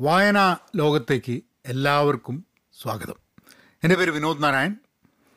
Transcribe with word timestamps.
വായനാ 0.00 0.56
ലോകത്തേക്ക് 0.76 1.42
എല്ലാവർക്കും 1.66 2.46
സ്വാഗതം. 2.82 3.14
എന്റെ 3.84 3.96
പേര് 3.96 4.10
വിനോദ് 4.10 4.42
നാരായൺ. 4.42 4.70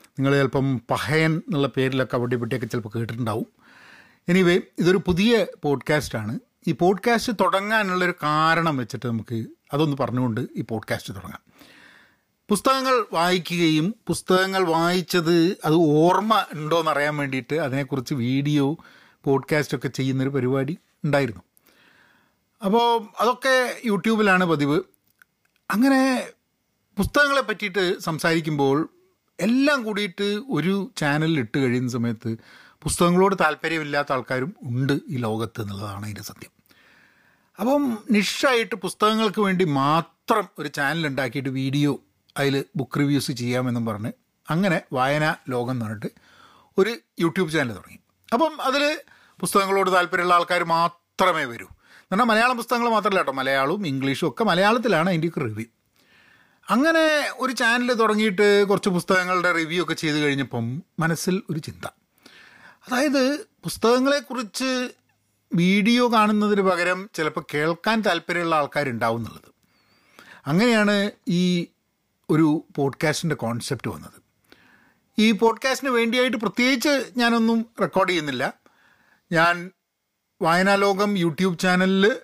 നിങ്ങൾ 0.10 0.34
ചിലപ്പം 0.34 0.82
പഹയൻ 0.90 1.32
എന്നുള്ള 1.36 1.68
പേരിലൊക്കെ 1.68 2.16
അവിടെ 2.16 2.36
ഇവിടെയൊക്കെ 2.36 2.68
ചിലപ്പോൾ 2.68 2.90
കേട്ടിട്ടുണ്ടാവും. 2.90 3.48
എനിവേ 4.30 4.62
ഇതൊരു 4.80 4.98
പുതിയ 4.98 5.46
പോഡ്കാസ്റ്റാണ് 5.64 6.40
ഈ 6.68 6.72
പോഡ്കാസ്റ്റ് 6.72 7.34
തുടങ്ങാനുള്ളൊരു 7.34 8.14
കാരണം 8.24 8.78
വെച്ചിട്ട് 8.78 9.08
നമുക്ക് 9.08 9.46
അതൊന്ന് 9.74 9.98
പറഞ്ഞുകൊണ്ട് 9.98 10.48
ഈ 10.56 10.62
പോഡ്കാസ്റ്റ് 10.62 11.16
തുടങ്ങാം. 11.16 11.40
പുസ്തകങ്ങൾ 12.50 13.06
വായിക്കുകയും 13.14 13.96
പുസ്തകങ്ങൾ 14.08 14.64
വായിച്ചത് 14.64 15.58
അത് 15.66 15.74
ഓർമ്മ 15.74 16.46
ഉണ്ടോ 16.54 16.80
എന്നറിയാൻ 16.80 17.18
വേണ്ടിയിട്ട് 17.18 17.56
അതിനെക്കുറിച്ച് 17.56 18.14
വീഡിയോ 18.14 18.78
പോഡ്കാസ്റ്റൊക്കെ 19.24 19.88
ചെയ്യുന്നൊരു 19.88 20.30
പരിപാടി 20.30 20.78
ഉണ്ടായിരുന്നു. 21.06 21.42
അപ്പോൾ 22.62 23.08
അതൊക്കെ 23.20 23.82
യൂട്യൂബിലാണ് 23.86 24.46
പതിവ്. 24.46 24.80
അങ്ങനെ 25.72 26.02
പുസ്തകങ്ങളെ 26.98 27.42
പറ്റിയിട്ട് 27.42 28.00
സംസാരിക്കുമ്പോൾ 28.00 28.90
എല്ലാം 29.40 29.84
കൂടിയിട്ട് 29.84 30.42
ഒരു 30.50 30.92
ചാനലിൽ 30.98 31.40
ഇട്ട് 31.40 31.58
കഴിയുന്ന 31.58 31.92
സമയത്ത് 31.92 32.38
പുസ്തകങ്ങളോട് 32.82 33.36
താല്പര്യമില്ലാത്ത 33.42 34.12
ആൾക്കാരും 34.12 34.56
ഉണ്ട് 34.64 34.94
ഈ 34.94 35.18
ലോകത്ത് 35.18 35.62
എന്നുള്ളതാണ് 35.62 36.04
അതിന്റെ 36.04 36.24
സത്യം. 36.24 36.52
അപ്പം 37.60 37.98
നിഷായിട്ട് 38.12 38.76
പുസ്തകങ്ങൾക്ക് 38.76 39.42
വേണ്ടി 39.42 39.66
മാത്രം 39.66 40.48
ഒരു 40.60 40.68
ചാനൽ 40.68 41.08
ഉണ്ടാക്കിയിട്ട് 41.08 41.50
വീഡിയോ 41.50 42.00
അതിൽ 42.38 42.66
ബുക്ക് 42.76 43.00
റിവ്യൂസ് 43.00 43.32
ചെയ്യാമെന്നും 43.32 43.86
പറഞ്ഞ് 43.86 44.12
അങ്ങനെ 44.50 44.82
വായന 44.94 45.36
ലോകം 45.50 45.72
എന്ന് 45.72 45.86
പറഞ്ഞിട്ട് 45.86 46.10
ഒരു 46.78 46.98
യൂട്യൂബ് 47.20 47.52
ചാനൽ 47.52 47.74
തുടങ്ങി. 47.76 48.00
അപ്പം 48.34 48.62
അതിൽ 48.62 48.84
പുസ്തകങ്ങളോട് 49.40 49.94
താല്പര്യമുള്ള 49.94 50.34
ആൾക്കാർ 50.34 50.64
മാത്രമേ 50.64 51.46
വരൂ. 51.46 51.68
എന്നാൽ 52.12 52.26
മലയാളം 52.26 52.58
പുസ്തകങ്ങൾ 52.58 52.90
മാത്രമല്ല 52.90 53.20
കേട്ടോ. 53.20 53.32
മലയാളവും 53.32 53.88
ഇംഗ്ലീഷും 53.88 54.30
ഒക്കെ 54.30 54.44
മലയാളത്തിലാണ് 54.44 55.10
അതിന്റെയൊക്കെ 55.10 55.40
റിവ്യൂ 55.40 55.66
അങ്ങനെ 56.70 57.32
ഒരു 57.38 57.54
ചാനൽ 57.54 57.94
തുടങ്ങിയിട്ട് 57.94 58.68
കുറച്ച് 58.68 58.90
പുസ്തകങ്ങളുടെ 58.90 59.52
റിവ്യൂ 59.52 59.84
ഒക്കെ 59.84 59.94
ചെയ്ത് 59.94 60.18
കഴിഞ്ഞപ്പം 60.18 60.84
മനസ്സിൽ 61.00 61.42
ഒരു 61.50 61.60
ചിന്ത. 61.60 61.86
അതായത് 62.88 63.38
പുസ്തകങ്ങളെക്കുറിച്ച് 63.64 64.90
വീഡിയോ 65.54 66.14
കാണുന്നതിന് 66.14 66.62
പകരം 66.62 67.10
ചിലപ്പോൾ 67.14 67.46
കേൾക്കാൻ 67.54 68.02
താല്പര്യമുള്ള 68.02 68.56
ആൾക്കാരുണ്ടാവും 68.56 69.20
എന്നുള്ളത്. 69.20 69.52
അങ്ങനെയാണ് 70.48 71.12
ഈ 71.28 71.68
ഒരു 72.30 72.66
പോഡ്കാസ്റ്റിന്റെ 72.76 73.36
കോൺസെപ്റ്റ് 73.36 73.88
വന്നത്. 73.88 74.22
ഈ 75.20 75.32
പോഡ്കാസ്റ്റിന് 75.32 75.92
വേണ്ടിയായിട്ട് 75.92 76.38
പ്രത്യേകിച്ച് 76.38 77.12
ഞാനൊന്നും 77.18 77.66
റെക്കോർഡ് 77.82 78.10
ചെയ്യുന്നില്ല. 78.10 78.54
ഞാൻ 79.32 79.72
വായനാലോകം 80.42 81.18
യൂട്യൂബ് 81.18 81.60
ചാനലിൽ 81.60 82.16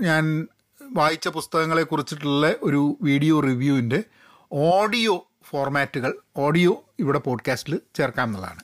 ഞാൻ 0.00 0.48
വായിച്ച 0.92 1.28
പുസ്തകങ്ങളെ 1.28 1.82
കുറിച്ചിട്ടുള്ള 1.82 2.54
ഒരു 2.62 2.98
വീഡിയോ 3.02 3.40
റിവ്യൂവിന്റെ 3.40 4.04
ഓഡിയോ 4.52 5.30
ഫോർമാറ്റുകൾ 5.42 6.18
ഓഡിയോ 6.36 6.84
ഇവിടെ 6.98 7.18
പോഡ്കാസ്റ്റിൽ 7.18 7.80
ചേർക്കാം 7.94 8.28
എന്നുള്ളതാണ്. 8.28 8.60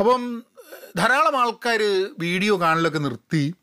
അപ്പം 0.00 0.44
ധാരാളം 0.96 1.40
ആൾക്കാർ 1.40 2.10
വീഡിയോ 2.18 2.60
കാണലൊക്കെ 2.60 2.98
നിർത്തി 2.98 3.54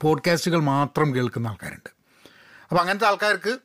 പോഡ്കാസ്റ്റുകൾ 0.00 0.60
മാത്രം 0.60 1.14
കേൾക്കുന്ന 1.14 1.48
ആൾക്കാരുണ്ട്. 1.48 1.90
അപ്പോൾ 2.62 2.80
അങ്ങനത്തെ 2.80 3.06
ആൾക്കാർക്ക് 3.06 3.58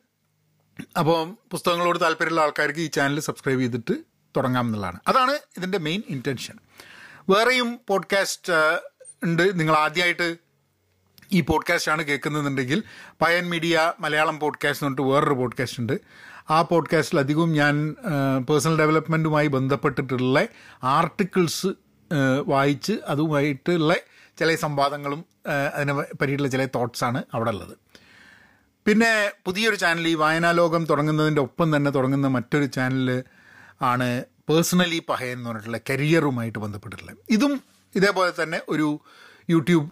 അപ്പോൾ 0.98 1.36
പുസ്തകങ്ങളോട് 1.50 2.00
താല്പര്യമുള്ള 2.00 2.40
ആൾക്കാർക്ക് 2.40 2.80
ഈ 2.80 2.86
ചാനൽ 2.86 3.20
സബ്സ്ക്രൈബ് 3.20 3.60
ചെയ്തിട്ട് 3.60 3.92
തുടങ്ങാം 4.36 4.66
എന്നുള്ളതാണ്. 4.66 5.00
അതാണ് 5.08 5.32
ഇതിന്റെ 5.56 5.78
മെയിൻ 5.78 6.02
ഇന്റൻഷൻ 6.08 6.58
വേറെയും 7.30 7.80
പോഡ്കാസ്റ്റ് 7.88 8.80
ഉണ്ട്. 9.24 9.60
നിങ്ങൾ 9.60 9.74
ആദ്യമായിട്ട് 9.74 10.36
ഈ 11.32 11.40
പോഡ്കാസ്റ്റ് 11.40 11.90
ആണ് 11.92 12.02
കേൾക്കുന്നതെന്നുണ്ടെങ്കിൽ 12.02 12.82
പയൻ 13.22 13.50
മീഡിയ 13.50 13.92
മലയാളം 14.00 14.40
പോഡ്കാസ്റ്റ് 14.40 14.86
എന്ന് 14.86 14.96
പറഞ്ഞിട്ട് 14.96 15.14
വേറൊരു 15.14 15.34
പോഡ്കാസ്റ്റ് 15.34 15.80
ഉണ്ട്. 15.80 16.00
ആ 16.50 16.62
പോഡ്കാസ്റ്റിൽ 16.62 17.18
അധികവും 17.18 17.52
ഞാൻ 17.52 17.74
പേഴ്സണൽ 18.50 18.78
ഡെവലപ്മെന്റുമായി 18.78 19.46
ബന്ധപ്പെട്ടിട്ടുള്ള 19.46 20.46
ആർട്ടിക്കിൾസ് 20.82 21.66
വായിച്ച് 22.46 22.92
അതുമായിട്ടുള്ള 23.06 23.94
ചില 24.38 24.54
സംവാദങ്ങളും 24.54 25.24
അതിനെ 25.74 25.94
പറ്റിയിട്ടുള്ള 25.94 26.48
ചില 26.48 26.64
തോട്ട്സാണ് 26.74 27.22
അവിടെ 27.34 27.50
ഉള്ളത്. 27.50 27.74
പിന്നെ 28.86 29.30
പുതിയൊരു 29.44 29.76
ചാനൽ 29.76 30.08
ഈ 30.08 30.14
വായനാലോകം 30.14 30.84
തുടങ്ങുന്നതിന്റെ 30.84 31.42
ഒപ്പം 31.42 31.76
തന്നെ 31.76 31.90
തുടങ്ങുന്ന 31.90 32.26
മറ്റൊരു 32.26 32.64
ചാനൽ 32.64 33.24
ആണ് 33.82 34.24
പേഴ്സണലി 34.48 35.02
പഹയൻ 35.08 35.36
എന്ന് 35.38 35.48
പറഞ്ഞിട്ടുള്ള 35.50 35.80
കരിയറുമായിട്ട് 35.90 36.58
ബന്ധപ്പെട്ടിട്ടുള്ളത്. 36.58 37.16
ഇതും 37.30 37.54
ഇതേപോലെ 37.94 38.42
തന്നെ 38.42 38.60
ഒരു 38.68 39.00
യൂട്യൂബ് 39.50 39.90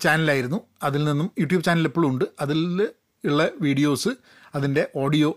ചാനലായിരുന്നു. 0.00 0.60
അതിൽ 0.82 1.04
നിന്നും 1.04 1.30
യൂട്യൂബ് 1.38 1.64
ചാനൽ 1.64 1.84
എപ്പോഴും 1.84 2.08
ഉണ്ട്. 2.08 2.24
അതിൽ 2.40 2.88
ഉള്ള 3.24 3.48
വീഡിയോസ് 3.60 4.08
അതിന്റെ 4.54 4.88
ഓഡിയോ 4.96 5.30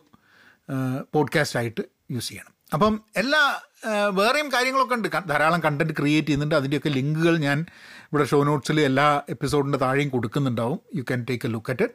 പോഡ്കാസ്റ്റ് 1.13 1.59
ആയിട്ട് 1.59 1.81
യൂസ് 2.12 2.30
ചെയ്യണം. 2.30 2.53
അപ്പം 2.74 3.02
എല്ലാ 3.16 3.62
വേറെയും 4.08 4.52
കാര്യങ്ങളൊക്കെ 4.53 4.96
ഉണ്ട്. 4.96 5.08
ധാരാളം 5.30 5.59
കണ്ടന്റ് 5.63 5.94
ക്രിയേറ്റ് 6.00 6.28
ചെയ്യുന്നുണ്ട്. 6.28 6.56
അതിന്റെയൊക്കെ 6.56 6.90
ലിങ്കുകൾ 6.90 7.38
ഞാൻ 7.38 7.66
ഇവിടെ 8.03 8.25
ഷോ 8.25 8.44
നോട്ട്സിൽ 8.44 8.81
എല്ലാ 8.81 9.22
എപ്പിസോഡിന്റെ 9.29 9.78
താഴെയും 9.78 10.09
കൊടുക്കുന്നുണ്ടാവും. 10.09 10.79
You 10.96 11.02
can 11.02 11.25
take 11.29 11.47
a 11.47 11.50
look 11.50 11.72
at 11.72 11.84
it 11.84 11.94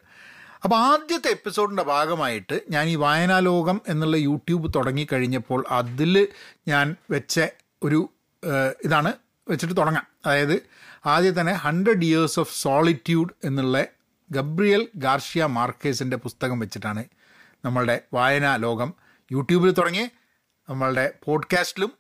അപ്പോൾ 0.65 0.77
ആദ്യത്തെ 0.77 1.29
എപ്പിസോഡിന്റെ 1.29 1.83
ഭാഗമായിട്ട് 1.83 2.61
ഞാൻ 2.71 2.87
ഈ 2.87 2.95
വായനാലോകം 2.95 3.81
എന്നുള്ള 3.89 4.17
യൂട്യൂബ് 4.17 4.75
തുടങ്ങിക്കഴിഞ്ഞപ്പോൾ 4.75 5.65
അതിൽ 5.71 6.29
ഞാൻ 6.69 6.97
വെച്ച 7.11 7.41
ഒരു 7.83 8.11
ഇതാണ് 8.85 9.13
വെച്ചിട്ട് 9.49 9.77
തുടങ്ങാം. 9.77 10.07
അതായത് 10.27 10.63
ആദ്യം 11.07 11.41
തന്നെ 11.41 11.53
ഹൺഡ്രഡ് 11.53 12.05
ഇയേഴ്സ് 12.05 12.41
ഓഫ് 12.41 12.63
സോളിറ്റ്യൂഡ് 12.63 13.31
എന്നുള്ള 13.45 13.85
ഗബ്രിയൽ 14.31 14.89
ഗാർഷ്യ 14.97 15.47
മാർക്കേസിന്റെ 15.47 16.17
പുസ്തകം 16.17 16.59
വെച്ചിട്ടാണ് 16.59 17.05
നമ്മളുടെ 17.65 18.01
വായനാ 18.15 18.57
ലോകം 18.57 18.95
യൂട്യൂബിൽ 19.33 19.73
തുടങ്ങി 19.73 20.09
നമ്മളുടെ 20.69 21.15
പോഡ്കാസ്റ്റിലും 21.25 21.93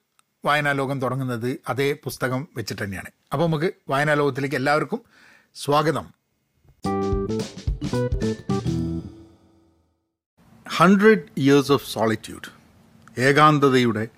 വായനാ 0.44 0.72
ലോകം 0.72 1.00
തുടങ്ങുന്നത് 1.00 1.60
അതേ 1.68 1.92
പുസ്തകം 2.04 2.48
വെച്ചിട്ട് 2.56 2.82
തന്നെയാണ്. 2.82 3.10
അപ്പോൾ 3.32 3.44
നമുക്ക് 3.44 3.72
വായനാ 3.88 4.14
ലോകത്തിലേക്ക് 4.14 4.56
എല്ലാവർക്കും 4.56 5.00
സ്വാഗതം. 5.54 6.14
ഹൺഡ്രഡ് 10.68 11.24
ഇയേഴ്സ് 11.36 11.72
ഓഫ് 11.72 11.92
സോളിറ്റ്യൂഡ് 11.92 12.48
ഏകാന്തതയുടെ 13.20 14.08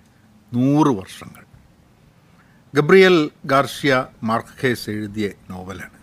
നൂറ് 0.53 0.87
വർഷങ്ങൾ. 0.87 1.44
ഗബ്രിയൽ 2.75 3.31
ഗാർഷ്യ 3.45 4.05
മാർക്കേസ് 4.23 4.89
എഴുതിയ 4.89 5.29
നോവലാണ്. 5.49 5.97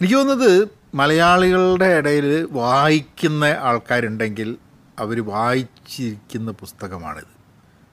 എനിക്ക് 0.00 0.14
തോന്നുന്നത് 0.14 0.68
മലയാളികളുടെ 0.94 1.84
ഇടയിൽ 1.84 2.48
വായിക്കുന്ന 2.50 3.44
ആൾക്കാരുണ്ടെങ്കിൽ 3.44 4.56
അവർ 4.98 5.26
വായിച്ചിരിക്കുന്ന 5.26 6.50
പുസ്തകമാണിത്. 6.52 7.30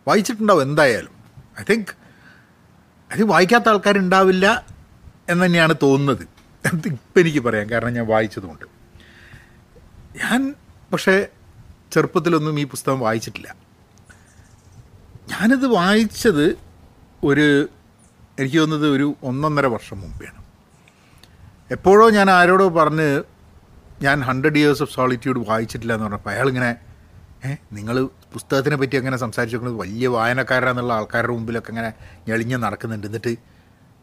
വായിച്ചിട്ടുണ്ടാവും 0.08 0.62
എന്തായാലും. 0.62 1.12
ഐ 1.62 1.64
തിങ്ക് 1.70 1.94
അത് 3.12 3.24
വായിക്കാത്ത 3.24 3.70
ആൾക്കാരുണ്ടാവില്ല 3.70 4.66
എന്ന് 5.30 5.46
തന്നെയാണ് 5.46 5.74
തോന്നുന്നത് 5.84 6.28
ഇപ്പം 6.74 7.20
എനിക്ക് 7.20 7.40
പറയാം 7.40 7.70
കാരണം 7.70 7.94
ഞാൻ 7.94 8.08
വായിച്ചതുകൊണ്ട്. 8.08 8.66
ഞാൻ 10.24 10.56
പക്ഷേ 10.92 11.28
ചെറുപ്പത്തിലൊന്നും 11.92 12.60
ഈ 12.60 12.64
പുസ്തകം 12.64 13.00
വായിച്ചിട്ടില്ല. 13.00 13.56
ഞാനിത് 15.30 15.68
വായിച്ചത് 15.68 16.71
ഒരു 17.24 17.70
എനിക്ക് 18.40 18.58
തോന്നുന്നത് 18.58 18.90
ഒരു 18.90 19.16
ഒന്നൊന്നര 19.24 19.66
വർഷം 19.66 20.02
മുമ്പെയാണ്. 20.02 20.44
എപ്പോഴോ 21.72 22.10
ഞാൻ 22.10 22.30
ആരോടോ 22.30 22.70
പറഞ്ഞ് 22.70 23.24
ഞാൻ 24.02 24.22
ഹൺഡ്രഡ് 24.22 24.58
ഇയേഴ്സ് 24.58 24.82
ഓഫ് 24.82 24.94
സോളിറ്റ്യൂഡ് 24.94 25.50
വായിച്ചിട്ടില്ല 25.50 25.94
എന്ന് 25.94 26.04
പറഞ്ഞപ്പോൾ 26.04 26.30
അയാളിങ്ങനെ 26.30 26.76
ഏഹ് 27.46 27.58
നിങ്ങൾ 27.74 28.04
പുസ്തകത്തിനെ 28.34 28.76
പറ്റി 28.76 28.98
അങ്ങനെ 28.98 29.18
സംസാരിച്ചു 29.18 29.58
നോക്കുന്നത് 29.58 29.90
വലിയ 29.90 30.08
വായനക്കാരാന്നുള്ള 30.08 30.94
ആൾക്കാരുടെ 30.94 31.32
മുമ്പിലൊക്കെ 31.32 31.70
അങ്ങനെ 31.70 31.94
ഞെളിഞ്ഞ് 32.28 32.58
നടക്കുന്നുണ്ട്. 32.58 33.08
എന്നിട്ട് 33.08 33.38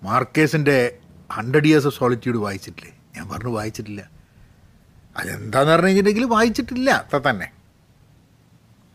മാർക്കേസിന്റെ 0.03 0.99
ഹൺഡ്രഡ് 1.33 1.67
ഇയേഴ്സ് 1.67 1.87
ഓഫ് 1.87 1.99
സോളിറ്റ്യൂഡ് 1.99 2.39
വായിച്ചിട്ടില്ലേ? 2.39 2.95
ഞാൻ 3.17 3.29
പറഞ്ഞു 3.29 3.51
വായിച്ചിട്ടില്ല. 3.51 4.09
അതെന്താന്ന് 5.17 5.73
പറഞ്ഞു 5.73 5.87
കഴിഞ്ഞിട്ടുണ്ടെങ്കിൽ 5.87 6.29
വായിച്ചിട്ടില്ല 6.29 6.91
അത്ര 6.91 7.31
തന്നെ. 7.31 7.51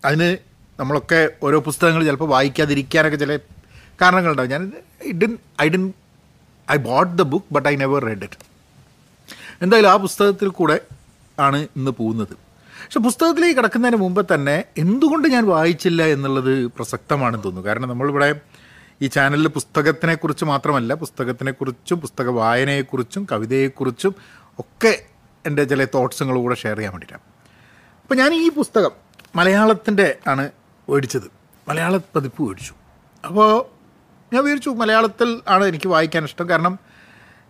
അതിന് 0.06 0.38
നമ്മളൊക്കെ 0.80 1.30
ഓരോ 1.44 1.60
പുസ്തകങ്ങൾ 1.60 2.04
ചിലപ്പോൾ 2.04 2.30
വായിക്കാതിരിക്കാനൊക്കെ 2.30 3.18
ചില 3.18 3.40
കാരണങ്ങളുണ്ടാവും. 4.02 4.50
ഞാൻ 4.50 4.72
didn't 5.04 5.38
I 5.62 5.70
didn't 5.70 5.94
I 6.72 6.78
bought 6.78 7.18
the 7.18 7.22
book 7.22 7.54
but 7.54 7.70
I 7.70 7.76
never 7.76 8.06
read 8.06 8.24
it 8.24 8.40
എന്തായാലും 9.62 9.90
ആ 9.90 9.96
പുസ്തകത്തിൽ 9.96 10.48
കൂടെ 10.48 10.80
ആണ് 11.40 11.68
ഇന്ന് 11.76 11.92
പോകുന്നത്. 11.92 12.34
പക്ഷെ 12.84 13.00
പുസ്തകത്തിലേക്ക് 13.00 13.58
കിടക്കുന്നതിന് 13.58 13.98
മുമ്പ് 13.98 14.34
തന്നെ 14.34 14.64
എന്തുകൊണ്ട് 14.78 15.28
ഞാൻ 15.28 15.46
വായിച്ചില്ല 15.48 16.04
എന്നുള്ളത് 16.04 16.66
പ്രസക്തമാണെന്ന് 16.66 17.44
തോന്നുന്നു. 17.44 17.70
കാരണം 17.70 17.90
നമ്മളിവിടെ 17.90 18.42
ഈ 19.02 19.08
ചാനലിൽ 19.08 19.48
പുസ്തകത്തിനെക്കുറിച്ച് 19.48 20.46
മാത്രമല്ല 20.46 20.94
പുസ്തകത്തിനെക്കുറിച്ചും 20.94 22.02
പുസ്തക 22.02 22.30
വായനയെക്കുറിച്ചും 22.30 23.28
കവിതയെക്കുറിച്ചും 23.32 24.16
ഒക്കെ 24.60 25.04
എന്റെ 25.46 25.64
ചില 25.64 25.86
തോട്ട്സുകൾ 25.86 26.36
കൂടെ 26.36 26.56
ഷെയർ 26.56 26.78
ചെയ്യാൻ 26.78 26.94
വേണ്ടിയിട്ടാണ്. 26.94 27.22
അപ്പോൾ 28.02 28.16
ഞാൻ 28.16 28.34
ഈ 28.34 28.50
പുസ്തകം 28.50 28.92
മലയാളത്തിന്റെ 29.36 30.18
ആണ് 30.28 30.52
മേടിച്ചത്. 30.90 31.32
മലയാള 31.68 31.98
പതിപ്പ് 31.98 32.44
മേടിച്ചു. 32.44 32.74
അപ്പോൾ 33.26 33.73
ഞാൻ 34.34 34.44
വിചാരിച്ചു 34.44 34.70
മലയാളത്തിൽ 34.70 35.42
ആണ് 35.48 35.64
എനിക്ക് 35.66 35.88
വായിക്കാൻ 35.88 36.24
ഇഷ്ടം. 36.24 36.50
കാരണം 36.50 36.80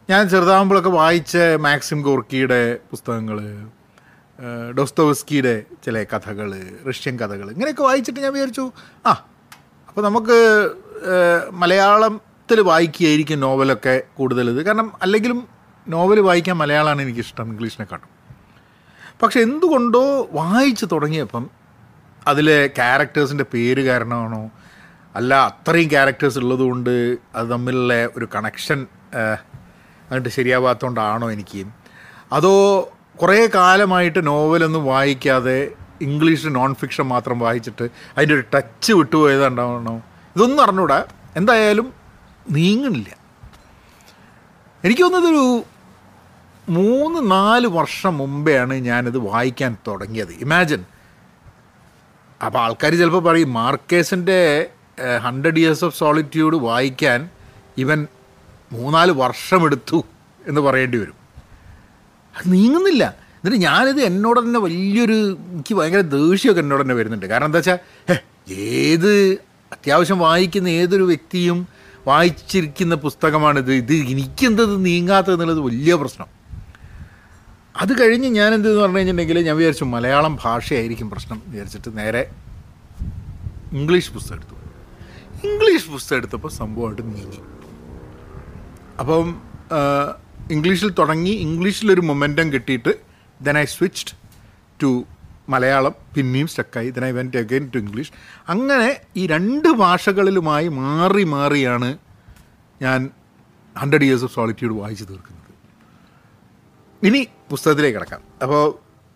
ഞാൻ 0.09 0.29
ചെറുതാകുമ്പോഴൊക്കെ 0.29 0.89
വായിച്ച 0.89 1.37
മാക്സിം 1.59 2.01
ഗോർക്കിയുടെ 2.01 2.77
പുസ്തകങ്ങൾ 2.91 3.37
ഡോസ്തോവസ്കിയുടെ 4.77 5.53
ചില 5.85 6.03
കഥകൾ 6.03 6.49
റഷ്യൻ 6.89 7.19
കഥകൾ 7.19 7.51
ഇങ്ങനെയൊക്കെ 7.51 7.83
വായിച്ചിട്ട് 7.83 8.19
ഞാൻ 8.19 8.33
വിചാരിച്ചു 8.33 8.71
ആ 9.05 9.11
അപ്പോൾ 9.89 10.01
നമുക്ക് 10.01 10.37
മലയാളത്തിൽ 11.51 12.61
വായിക്കുകയായിരിക്കും 12.61 13.39
നോവലൊക്കെ 13.39 14.03
കൂടുതൽ 14.17 14.49
ഇത് 14.49 14.61
കാരണം 14.65 14.91
അല്ലെങ്കിലും 15.01 15.47
നോവൽ 15.87 16.19
വായിക്കാൻ 16.19 16.57
മലയാളമാണ് 16.57 17.01
എനിക്കിഷ്ടം 17.01 17.47
ഇംഗ്ലീഷിനെക്കാട്ടും. 17.51 18.09
പക്ഷെ 19.23 19.39
എന്തുകൊണ്ടോ 19.39 20.03
വായിച്ച് 20.31 20.85
തുടങ്ങിയപ്പം 20.91 21.49
അതിലെ 22.27 22.67
ക്യാരക്ടേഴ്സിന്റെ 22.67 23.45
പേര് 23.53 23.81
കാരണമാണോ 23.85 24.43
അല്ല 25.15 25.33
അത്രയും 25.35 25.89
ക്യാരക്ടേഴ്സ് 25.89 26.39
ഉള്ളതുകൊണ്ട് 26.39 27.17
അത് 27.35 27.47
തമ്മിലുള്ള 27.49 27.93
ഒരു 28.17 28.27
കണക്ഷൻ 28.35 28.87
അങ്ങോട്ട് 29.15 30.29
ശരിയാവാത്തതുകൊണ്ടാണോ 30.29 31.31
എനിക്ക്. 31.31 31.65
അതോ 32.33 32.53
കുറേ 33.21 33.49
കാലമായിട്ട് 33.55 34.27
നോവലൊന്നും 34.27 34.85
വായിക്കാതെ 34.85 35.71
ഇംഗ്ലീഷ് 36.01 36.47
നോൺ 36.47 36.75
ഫിക്ഷൻ 36.75 37.03
മാത്രം 37.03 37.39
വായിച്ചിട്ട് 37.39 37.85
അതിന്റെ 38.17 38.35
ഒരു 38.35 38.43
ടച്ച് 38.53 38.93
വിട്ടുപോയതുണ്ടാവണോ 38.93 39.95
ഇതൊന്നും 40.35 40.63
അറിഞ്ഞൂടാ. 40.63 41.05
എന്തായാലും 41.35 41.93
നീങ്ങണില്ല. 42.49 43.09
എനിക്ക് 44.83 45.01
തോന്നുന്നതൊരു 45.01 45.63
മൂന്ന് 46.69 47.31
നാല് 47.31 47.67
വർഷം 47.67 48.17
മുമ്പെയാണ് 48.17 48.73
ഞാനിത് 48.73 49.17
വായിക്കാൻ 49.17 49.77
തുടങ്ങിയത്. 49.87 50.31
ഇമാജിൻ 50.41 50.81
അപ്പോൾ 52.45 52.59
ആൾക്കാർ 52.59 52.91
ചിലപ്പോൾ 52.95 53.23
പറയും 53.23 53.53
മാർക്കേസിന്റെ 53.53 54.69
ഹൺഡ്രഡ് 55.17 55.57
ഇയേഴ്സ് 55.57 55.85
ഓഫ് 55.85 55.97
സോളിറ്റ്യൂഡ് 55.97 56.55
വായിക്കാൻ 56.55 57.29
ഇവൻ 57.77 58.07
മൂന്നാൽ 58.71 59.11
വർഷമെടുത്തു 59.11 60.05
എന്ന് 60.47 60.61
പറയേണ്ടി 60.61 60.97
വരും. 60.97 61.13
അത് 62.37 62.53
നീങ്ങുന്നില്ല. 62.53 63.15
എന്നിട്ട് 63.19 63.57
ഞാനിത് 63.57 64.01
എന്നോട് 64.01 64.39
തന്നെ 64.39 64.59
വലിയൊരു 64.59 65.37
എനിക്ക് 65.51 65.75
ഭയങ്കര 65.75 66.01
ദേഷ്യമൊക്കെ 66.01 66.61
എന്നോട് 66.61 66.81
തന്നെ 66.81 66.95
വരുന്നുണ്ട്. 66.95 67.25
കാരണം 67.25 67.45
എന്താ 67.45 67.57
വെച്ചാൽ 67.57 67.79
ഏത് 68.53 69.31
അത്യാവശ്യം 69.71 70.19
വായിക്കുന്ന 70.19 70.67
ഏതൊരു 70.67 71.03
വ്യക്തിയും 71.03 71.67
വായിച്ചിരിക്കുന്ന 72.07 72.95
പുസ്തകമാണിത് 72.95 73.73
ഇത്. 73.73 73.93
എനിക്കെന്തത് 73.93 74.85
നീങ്ങാത്തത് 74.85 75.33
എന്നുള്ളത് 75.33 75.59
വലിയ 75.59 75.95
പ്രശ്നം. 75.95 76.27
അത് 77.81 78.01
കഴിഞ്ഞ് 78.01 78.27
ഞാൻ 78.27 78.53
എന്തെന്ന് 78.53 78.81
പറഞ്ഞു 78.81 78.97
കഴിഞ്ഞിട്ടുണ്ടെങ്കിൽ 78.97 79.45
ഞാൻ 79.45 79.57
വിചാരിച്ചു 79.57 79.83
മലയാളം 79.83 80.39
ഭാഷയായിരിക്കും 80.43 81.09
പ്രശ്നം 81.09 81.41
വിചാരിച്ചിട്ട് 81.47 81.97
നേരെ 81.97 82.31
ഇംഗ്ലീഷ് 83.71 84.11
പുസ്തകം 84.11 84.35
എടുത്തു. 84.35 84.62
ഇംഗ്ലീഷ് 85.45 85.89
പുസ്തകം 85.89 86.17
എടുത്തപ്പോൾ 86.17 86.47
സംഭവമായിട്ട് 86.47 87.01
നീങ്ങി. 87.01 87.39
അപ്പം 88.99 89.41
ഇംഗ്ലീഷിൽ 90.51 90.89
തുടങ്ങി 90.99 91.29
ഇംഗ്ലീഷിലൊരു 91.29 92.01
മൊമെന്റം 92.01 92.53
കിട്ടിയിട്ട് 92.53 92.93
then 93.41 93.57
I 93.57 93.65
switched 93.65 94.13
to 94.83 95.05
Malayalam 95.49 95.95
പിന്നെയും 96.15 96.47
സ്റ്റക്കായി 96.47 96.89
then 96.89 97.05
I 97.05 97.11
went 97.11 97.37
again 97.37 97.71
to 97.75 97.77
English 97.77 98.11
അങ്ങനെ 98.49 99.01
ഈ 99.17 99.27
രണ്ട് 99.27 99.67
ഭാഷകളിലുമായി 99.67 100.67
മാറി 100.67 101.23
മാറിയാണ് 101.23 101.97
ഞാൻ 102.81 103.09
ഹൺഡ്രഡ് 103.77 104.03
ഇയേഴ്സ് 104.03 104.23
ഓഫ് 104.23 104.33
സോളിറ്റ്യൂഡ് 104.33 104.73
വായിച്ചു 104.73 105.03
തീർക്കുന്നത്. 105.03 105.51
ഇനി 107.07 107.27
പുസ്തകത്തിലേക്ക് 107.51 107.97
കിടക്കാം. 107.97 108.21
അപ്പോൾ 108.41 108.63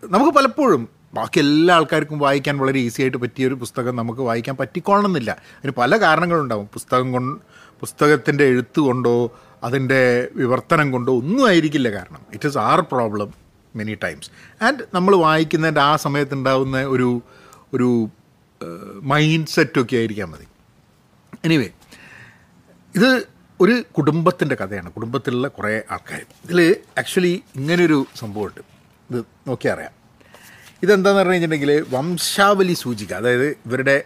നമുക്ക് 0.06 0.32
പലപ്പോഴും 0.38 0.97
ബാക്കി 1.14 1.38
എല്ലാ 1.38 1.74
ആൾക്കാർക്കും 1.74 2.18
വായിക്കാൻ 2.18 2.58
വളരെ 2.58 2.78
ഈസി 2.78 3.02
ആയിട്ട് 3.02 3.16
പറ്റിയ 3.16 3.46
ഒരു 3.46 3.54
പുസ്തകം 3.54 3.96
നമുക്ക് 3.96 4.20
വായിക്കാൻ 4.20 4.56
പറ്റിക്കൊള്ളണമെന്നില്ല. 4.56 5.30
അതിന് 5.30 5.72
പല 5.72 5.96
കാരണങ്ങളുണ്ടാവും. 5.96 6.66
പുസ്തകം 6.66 7.12
കൊണ്ട് 7.12 7.42
പുസ്തകത്തിന്റെ 7.80 8.44
എഴുത്ത് 8.44 8.80
കൊണ്ടോ 8.80 9.38
അതിന്റെ 9.62 10.28
വിവർത്തനം 10.34 10.92
കൊണ്ടോ 10.92 11.16
ഒന്നും 11.16 11.46
ആയിരിക്കില്ല 11.46 11.90
കാരണം. 11.90 12.20
It 12.32 12.48
is 12.48 12.58
our 12.58 12.80
problem 12.80 13.34
many 13.76 13.94
times 14.04 14.30
and 14.64 14.78
നമ്മൾ 14.94 15.16
വായിക്കുന്നതിന്റെ 15.16 15.80
ആ 15.80 15.96
സമയത്തുണ്ടാവുന്ന 15.96 16.82
ഒരു 16.82 17.22
ഒരു 17.74 18.08
മൈൻഡ് 19.02 19.46
സെറ്റൊക്കെ 19.46 19.96
ആയിരിക്കാൻ 19.96 20.30
മതി. 20.30 20.44
എനിവേ 21.44 21.68
ഇത് 22.96 23.26
ഒരു 23.60 23.82
കുടുംബത്തിന്റെ 23.96 24.54
കഥയാണ്. 24.54 24.92
കുടുംബത്തിലുള്ള 24.92 25.48
കുറേ 25.48 25.82
ആൾക്കാർ 25.90 26.26
ഇതിൽ 26.44 26.76
ആക്ച്വലി 26.98 27.42
ഇങ്ങനൊരു 27.56 28.06
സംഭവമുണ്ട്. 28.16 28.60
ഇത് 29.10 29.24
നോക്കിയാൽ 29.48 29.74
അറിയാം. 29.74 29.97
ഇതെന്താന്ന് 30.82 31.18
പറഞ്ഞു 31.18 31.32
കഴിഞ്ഞിട്ടുണ്ടെങ്കിൽ 31.32 31.86
വംശാവലി 31.90 32.72
സൂചിക 32.72 33.14
അതായത് 33.14 33.46
ഇവരുടെ 33.66 34.04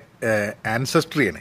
ആൻസസ്ട്രിയാണ് 0.67 1.41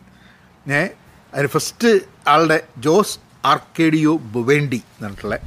ഞാൻ 0.68 0.90
അതിന് 1.34 1.48
ഫസ്റ്റ് 1.48 2.00
ആളുടെ 2.28 2.64
ജോസ് 2.78 3.20
ആർക്കേഡിയോ 3.46 4.18
ബുവേണ്ടി 4.18 4.82
എന്നിട്ടുള്ള 5.00 5.38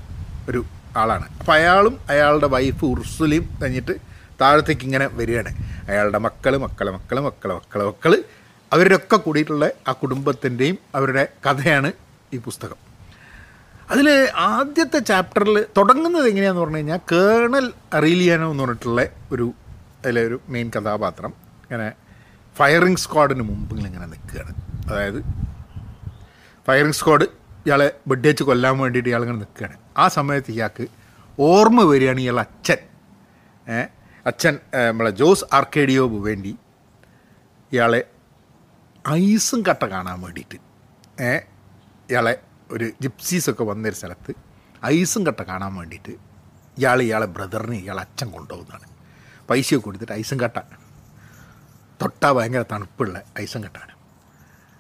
ഒരു 0.48 0.64
ആളാണ്. 0.96 1.26
അപ്പോൾ 1.40 1.52
അയാളും 1.52 1.98
അയാളുടെ 2.08 2.46
വൈഫ് 2.46 2.84
ഉർസുലയും 2.84 3.58
കഴിഞ്ഞിട്ട് 3.62 3.94
താഴത്തേക്ക് 4.40 4.84
ഇങ്ങനെ 4.84 5.06
വരികയാണ്. 5.12 5.50
അയാളുടെ 5.88 6.18
മക്കൾ 6.18 6.56
മക്കളെ 6.56 6.92
മക്കൾ 6.92 7.20
മക്കളെ 7.20 7.54
മക്കളെ 7.54 7.84
മക്കൾ 7.84 8.24
അവരുടെയൊക്കെ 8.72 9.16
കൂടിയിട്ടുള്ള 9.16 9.70
ആ 9.88 9.92
കുടുംബത്തിന്റെയും 9.92 10.78
അവരുടെ 10.94 11.28
കഥയാണ് 11.46 11.92
ഈ 12.32 12.36
പുസ്തകം. 12.36 12.76
അതിൽ 13.90 14.28
ആദ്യത്തെ 14.34 14.98
ചാപ്റ്ററിൽ 14.98 15.64
തുടങ്ങുന്നത് 15.76 16.28
എങ്ങനെയാണെന്ന് 16.28 16.62
പറഞ്ഞു 16.62 16.76
കഴിഞ്ഞാൽ 16.76 17.00
കേണൽ 17.12 17.72
അറീലിയാനോ 17.94 18.50
എന്ന് 18.50 18.62
പറഞ്ഞിട്ടുള്ള 18.62 19.06
ഒരു 19.32 19.54
അതിലെ 20.04 20.26
ഒരു 20.26 20.40
മെയിൻ 20.48 20.70
കഥാപാത്രം. 20.76 21.32
ഇങ്ങനെ 21.64 21.92
ഫയറിംഗ് 22.56 22.98
സ്ക്വാഡിന് 22.98 23.42
മുമ്പ് 23.42 23.74
ഇങ്ങനെ 23.76 24.06
നിൽക്കുകയാണ്. 24.06 24.52
അതായത് 24.90 25.20
ഫയറിംഗ് 26.66 26.94
സ്ക്വാഡ് 26.94 27.22
ഇയാളെ 27.66 27.98
ബഡ്ഡേച്ച് 28.06 28.42
കൊല്ലാൻ 28.44 28.78
വേണ്ടിയിട്ട് 28.78 29.08
ഇയാളിങ്ങനെ 29.08 29.38
നിൽക്കുകയാണ്. 29.38 29.76
ആ 29.96 30.08
സമയത്ത് 30.08 30.50
ഇയാൾക്ക് 30.50 30.86
ഓർമ്മ 31.40 31.82
വരികയാണ് 31.82 32.20
ഇയാൾ 32.20 32.40
അച്ഛൻ. 32.40 32.76
അച്ഛൻ 34.26 34.58
നമ്മളെ 34.88 35.10
ജോസ് 35.10 35.44
ആർക്കേഡിയോ 35.52 36.08
വേണ്ടി 36.08 36.58
ഇയാളെ 37.72 38.04
ഐസും 39.10 39.62
കട്ട 39.62 39.84
കാണാൻ 39.84 40.20
വേണ്ടിയിട്ട് 40.20 40.58
ഇയാളെ 42.10 42.40
ഒരു 42.70 42.90
ജിപ്സീസൊക്കെ 43.02 43.64
വന്നൊരു 43.64 43.94
സ്ഥലത്ത് 43.94 44.32
ഐസും 44.84 45.26
കട്ട 45.26 45.42
കാണാൻ 45.42 45.74
വേണ്ടിയിട്ട് 45.74 46.12
ഇയാൾ 46.78 47.02
ഇയാളെ 47.02 47.26
ബ്രദറിനെ 47.26 47.76
ഇയാളെ 47.76 48.00
അച്ഛൻ 48.00 48.30
കൊണ്ടുപോകുന്നതാണ്. 48.30 48.93
പൈസയൊക്കെ 49.50 49.84
കൊടുത്തിട്ട് 49.84 50.12
ഐസും 50.12 50.40
കട്ട 50.40 50.58
തൊട്ടാൽ 52.02 52.32
ഭയങ്കര 52.32 52.64
തണുപ്പുള്ള 52.72 53.22
ഐസും 53.40 53.64
കട്ടാണ് 53.64 53.92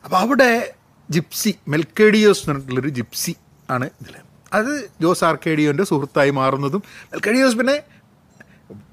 അപ്പോൾ 0.04 0.16
അവിടെ 0.16 0.74
ജിപ്സി 1.10 1.58
മെൽക്കേഡിയോസ് 1.68 2.40
എന്ന് 2.40 2.52
പറഞ്ഞിട്ടുള്ളൊരു 2.52 2.88
ജിപ്സി 2.88 3.36
ആണ് 3.70 3.90
ഇതിൽ 4.02 4.16
അത് 4.52 4.90
ജോസ് 5.00 5.24
ആർക്കേഡിയോന്റെ 5.24 5.84
സുഹൃത്തായി 5.84 6.30
മാറുന്നതും 6.30 6.82
മെൽക്കേഡിയോസ് 7.12 7.56
പിന്നെ 7.56 7.76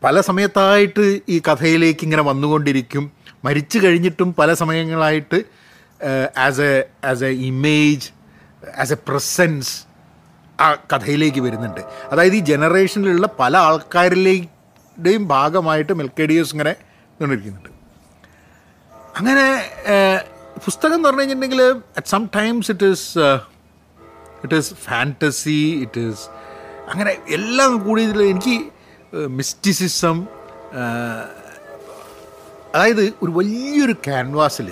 പല 0.03 0.21
സമയത്തായിട്ട് 0.21 1.03
ഈ 1.29 1.41
കഥയിലേക്ക് 1.47 2.03
ഇങ്ങനെ 2.03 2.21
വന്നുകൊണ്ടിരിക്കും. 2.21 3.11
മരിച്ചു 3.45 3.77
കഴിഞ്ഞിട്ടും 3.79 4.33
പല 4.33 4.53
സമയങ്ങളായിട്ട് 4.53 5.37
as 6.37 6.61
a 6.61 6.73
as 7.05 7.23
a 7.23 7.31
image 7.49 8.07
as 8.77 8.93
a 8.93 8.97
presence 9.07 9.71
ആ 10.59 10.67
കഥയിലേക്ക് 10.93 11.41
വരുന്നുണ്ട്. 11.41 11.81
അതായത് 12.11 12.35
ഈ 12.35 12.39
ജനറേഷനിലുള്ള 12.39 13.29
പല 13.39 13.57
ആൾക്കാരിലേയും 14.91 15.23
ഭാഗമായിട്ട് 15.27 15.93
മെൽക്കേഡിയോസ് 15.93 16.51
ഇങ്ങനെ 16.51 16.73
നിന്നിരിക്കുന്നുണ്ട് 17.19 17.69
അങ്ങനെ 19.15 19.45
പുസ്തകം 20.65 20.95
എന്ന് 20.95 21.07
പറഞ്ഞു 21.07 21.21
കഴിഞ്ഞിട്ടുണ്ടെങ്കിൽ 21.21 21.61
at 21.97 22.07
some 22.07 22.23
times 22.35 22.69
it 22.71 22.85
is 22.85 23.07
it 24.43 24.55
is 24.55 24.73
fantasy 24.85 25.59
it 25.81 26.01
is 26.01 26.23
അങ്ങനെ 26.89 27.13
എല്ലാം 27.29 27.71
കൂടി 27.83 28.01
ഇതിൽ 28.01 28.21
എനിക്ക് 28.23 28.55
മിസ്റ്റിസിസം 29.29 30.17
അതായത് 32.73 33.05
ഒരു 33.23 33.31
വലിയൊരു 33.31 33.95
ക്യാൻവാസിൽ 34.05 34.67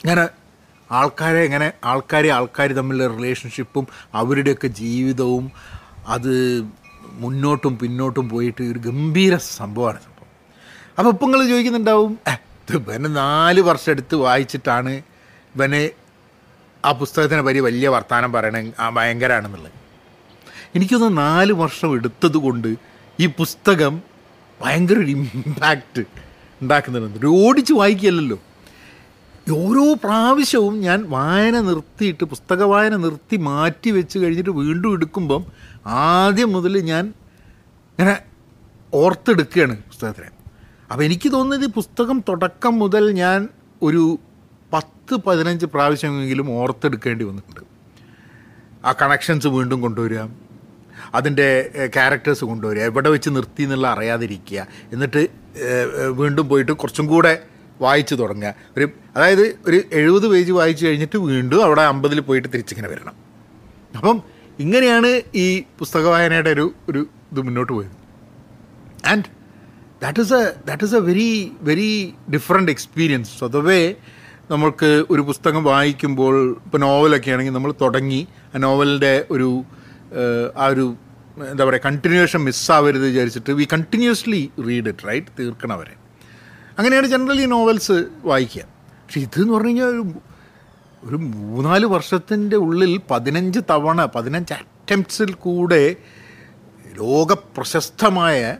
ഇങ്ങനെ 0.00 0.24
ആൾക്കാരെ 0.90 1.42
ഇങ്ങനെ 1.44 1.68
ആൾക്കാരെ 1.84 2.30
ആൾക്കാർ 2.30 2.70
തമ്മിലുള്ള 2.72 3.06
റിലേഷൻഷിപ്പും 3.16 3.84
അവരുടെയൊക്കെ 4.14 4.68
ജീവിതവും 4.76 5.44
അത് 6.06 6.32
മുന്നോട്ടും 7.12 7.78
പിന്നോട്ടും 7.78 8.28
പോയിട്ട് 8.28 8.62
ഒരു 8.62 8.78
ഗംഭീര 8.78 9.36
സംഭവമാണ് 9.36 10.00
സംഭവം. 10.06 10.30
അപ്പോൾ 10.98 11.10
ഇപ്പം 11.10 11.30
നിങ്ങൾ 11.30 11.48
ചോദിക്കുന്നുണ്ടാവും 11.48 12.12
ഇത് 12.62 12.76
ഇവനെ 12.76 13.08
നാല് 13.08 13.60
വർഷം 13.60 13.92
എടുത്ത് 13.92 14.16
വായിച്ചിട്ടാണ് 14.16 14.92
ഇവനെ 15.54 15.90
ആ 16.84 16.90
പുസ്തകത്തിനെ 16.92 17.42
പറ്റി 17.42 17.60
വലിയ 17.60 17.88
വർത്തമാനം 17.88 18.32
പറയണ 18.32 18.56
ആ 18.78 18.88
ഭയങ്കരമാണെന്നുള്ളത് 18.90 19.78
എനിക്കൊന്ന് 20.74 21.16
നാല് 21.18 21.52
വർഷം 21.52 21.90
എടുത്തത് 21.96 22.38
കൊണ്ട് 22.46 22.70
ഈ 23.20 23.26
പുസ്തകം 23.26 23.94
ഭയങ്കര 24.62 24.98
ഒരു 24.98 25.10
ഇമ്പാക്റ്റ് 25.10 26.02
ഉണ്ടാക്കുന്നുണ്ട് 26.62 27.26
ഓടിച്ച് 27.26 27.72
വായിക്കുകയല്ലല്ലോ. 27.72 28.38
ഓരോ 29.52 29.94
പ്രാവശ്യവും 29.94 30.80
ഞാൻ 30.80 31.06
വായന 31.08 31.60
നിർത്തിയിട്ട് 31.60 32.24
പുസ്തക 32.24 32.62
വായന 32.62 32.96
നിർത്തി 32.96 33.36
മാറ്റി 33.36 33.90
വെച്ച് 33.90 34.18
കഴിഞ്ഞിട്ട് 34.18 34.50
വീണ്ടും 34.50 34.94
എടുക്കുമ്പം 34.96 35.44
ആദ്യം 35.86 36.52
മുതൽ 36.52 36.78
ഞാൻ 36.82 37.04
ഇങ്ങനെ 37.90 38.14
ഓർത്തെടുക്കുകയാണ് 38.94 39.76
പുസ്തകത്തിനെ. 39.76 40.30
അപ്പോൾ 40.90 41.04
എനിക്ക് 41.04 41.32
തോന്നുന്നത് 41.32 41.68
ഈ 41.68 41.72
പുസ്തകം 41.72 42.24
തുടക്കം 42.28 42.78
മുതൽ 42.78 43.12
ഞാൻ 43.12 43.48
ഒരു 43.82 44.18
പത്ത് 44.72 45.14
പതിനഞ്ച് 45.26 45.66
പ്രാവശ്യമെങ്കിലും 45.66 46.50
ഓർത്തെടുക്കേണ്ടി 46.60 47.24
വന്നിട്ടുണ്ട്. 47.24 47.62
ആ 48.84 48.92
കണക്ഷൻസ് 49.02 49.46
വീണ്ടും 49.46 49.80
കൊണ്ടുവരിക 49.80 50.22
അതിന്റെ 51.14 51.70
ക്യാരക്ടേഴ്സ് 51.94 52.44
കൊണ്ടുവരിക 52.44 52.82
എവിടെ 52.82 53.08
വെച്ച് 53.08 53.30
നിർത്തി 53.30 53.62
എന്നുള്ള 53.62 53.88
അറിയാതിരിക്കുക 53.88 54.66
എന്നിട്ട് 54.92 55.28
വീണ്ടും 56.20 56.48
പോയിട്ട് 56.48 56.72
കുറച്ചും 56.72 57.06
കൂടെ 57.06 57.53
വായിച്ചു 57.86 58.14
തുടങ്ങുക. 58.22 58.50
ഒരു 58.76 58.86
അതായത് 59.16 59.44
ഒരു 59.68 59.78
എഴുപത് 60.00 60.26
പേജ് 60.32 60.52
വായിച്ചു 60.58 60.82
കഴിഞ്ഞിട്ട് 60.86 61.18
വീണ്ടും 61.30 61.62
അവിടെ 61.66 61.84
അമ്പതിൽ 61.92 62.20
പോയിട്ട് 62.28 62.48
തിരിച്ചിങ്ങനെ 62.54 62.88
വരണം. 62.94 63.14
അപ്പം 63.98 64.16
ഇങ്ങനെയാണ് 64.64 65.10
ഈ 65.44 65.46
പുസ്തക 65.80 66.04
വായനയുടെ 66.14 66.50
ഒരു 66.56 66.66
ഒരു 66.90 67.00
ഇത് 67.32 67.40
മുന്നോട്ട് 67.46 67.72
പോയത്. 67.76 67.94
And 69.12 69.28
that 70.02 70.20
is 70.24 70.34
a 70.40 70.44
that 70.68 70.84
is 70.86 70.96
a 70.98 71.02
very 71.08 71.30
very 71.68 71.90
different 72.34 72.72
experience 72.74 73.32
സ്വതവേ 73.40 73.80
നമ്മൾക്ക് 74.52 74.90
ഒരു 75.12 75.22
പുസ്തകം 75.28 75.62
വായിക്കുമ്പോൾ 75.70 76.34
ഇപ്പോൾ 76.64 76.80
നോവലൊക്കെ 76.84 77.30
ആണെങ്കിൽ 77.34 77.54
നമ്മൾ 77.56 77.72
തുടങ്ങി 77.82 78.20
ആ 78.54 78.60
നോവലിന്റെ 78.66 79.14
ഒരു 79.34 79.48
ആ 80.62 80.66
ഒരു 80.74 80.84
എന്താ 81.52 81.62
പറയുക 81.68 81.82
കണ്ടിന്യൂവേഷൻ 81.86 82.40
മിസ്സാവരുത് 82.48 83.06
വിചാരിച്ചിട്ട് 83.10 83.52
we 83.60 83.64
continuously 83.74 84.42
read 84.66 84.90
it 84.92 85.06
right 85.08 85.32
തീർക്കണം 85.38 85.74
അവരെ 85.78 85.94
അങ്ങനെയാണ് 86.78 87.06
ജനറലി 87.06 87.44
നോവൽസ് 87.46 88.04
വായിക്കുക. 88.24 88.62
പക്ഷെ 89.02 89.20
ഇതെന്ന് 89.20 89.52
പറഞ്ഞു 89.52 89.68
കഴിഞ്ഞാൽ 89.68 90.14
ഒരു 91.04 91.16
മൂന്നാൽ 91.16 91.84
വർഷത്തിന്റെ 91.84 92.56
ഉള്ളിൽ 92.56 93.00
പതിനഞ്ച് 93.10 93.60
തവണ 93.70 94.04
പതിനഞ്ച് 94.04 94.54
അറ്റംപ്റ്റ്സിൽ 94.54 95.34
കൂടെ 95.34 95.96
ലോകപ്രശസ്തമായ 96.94 98.58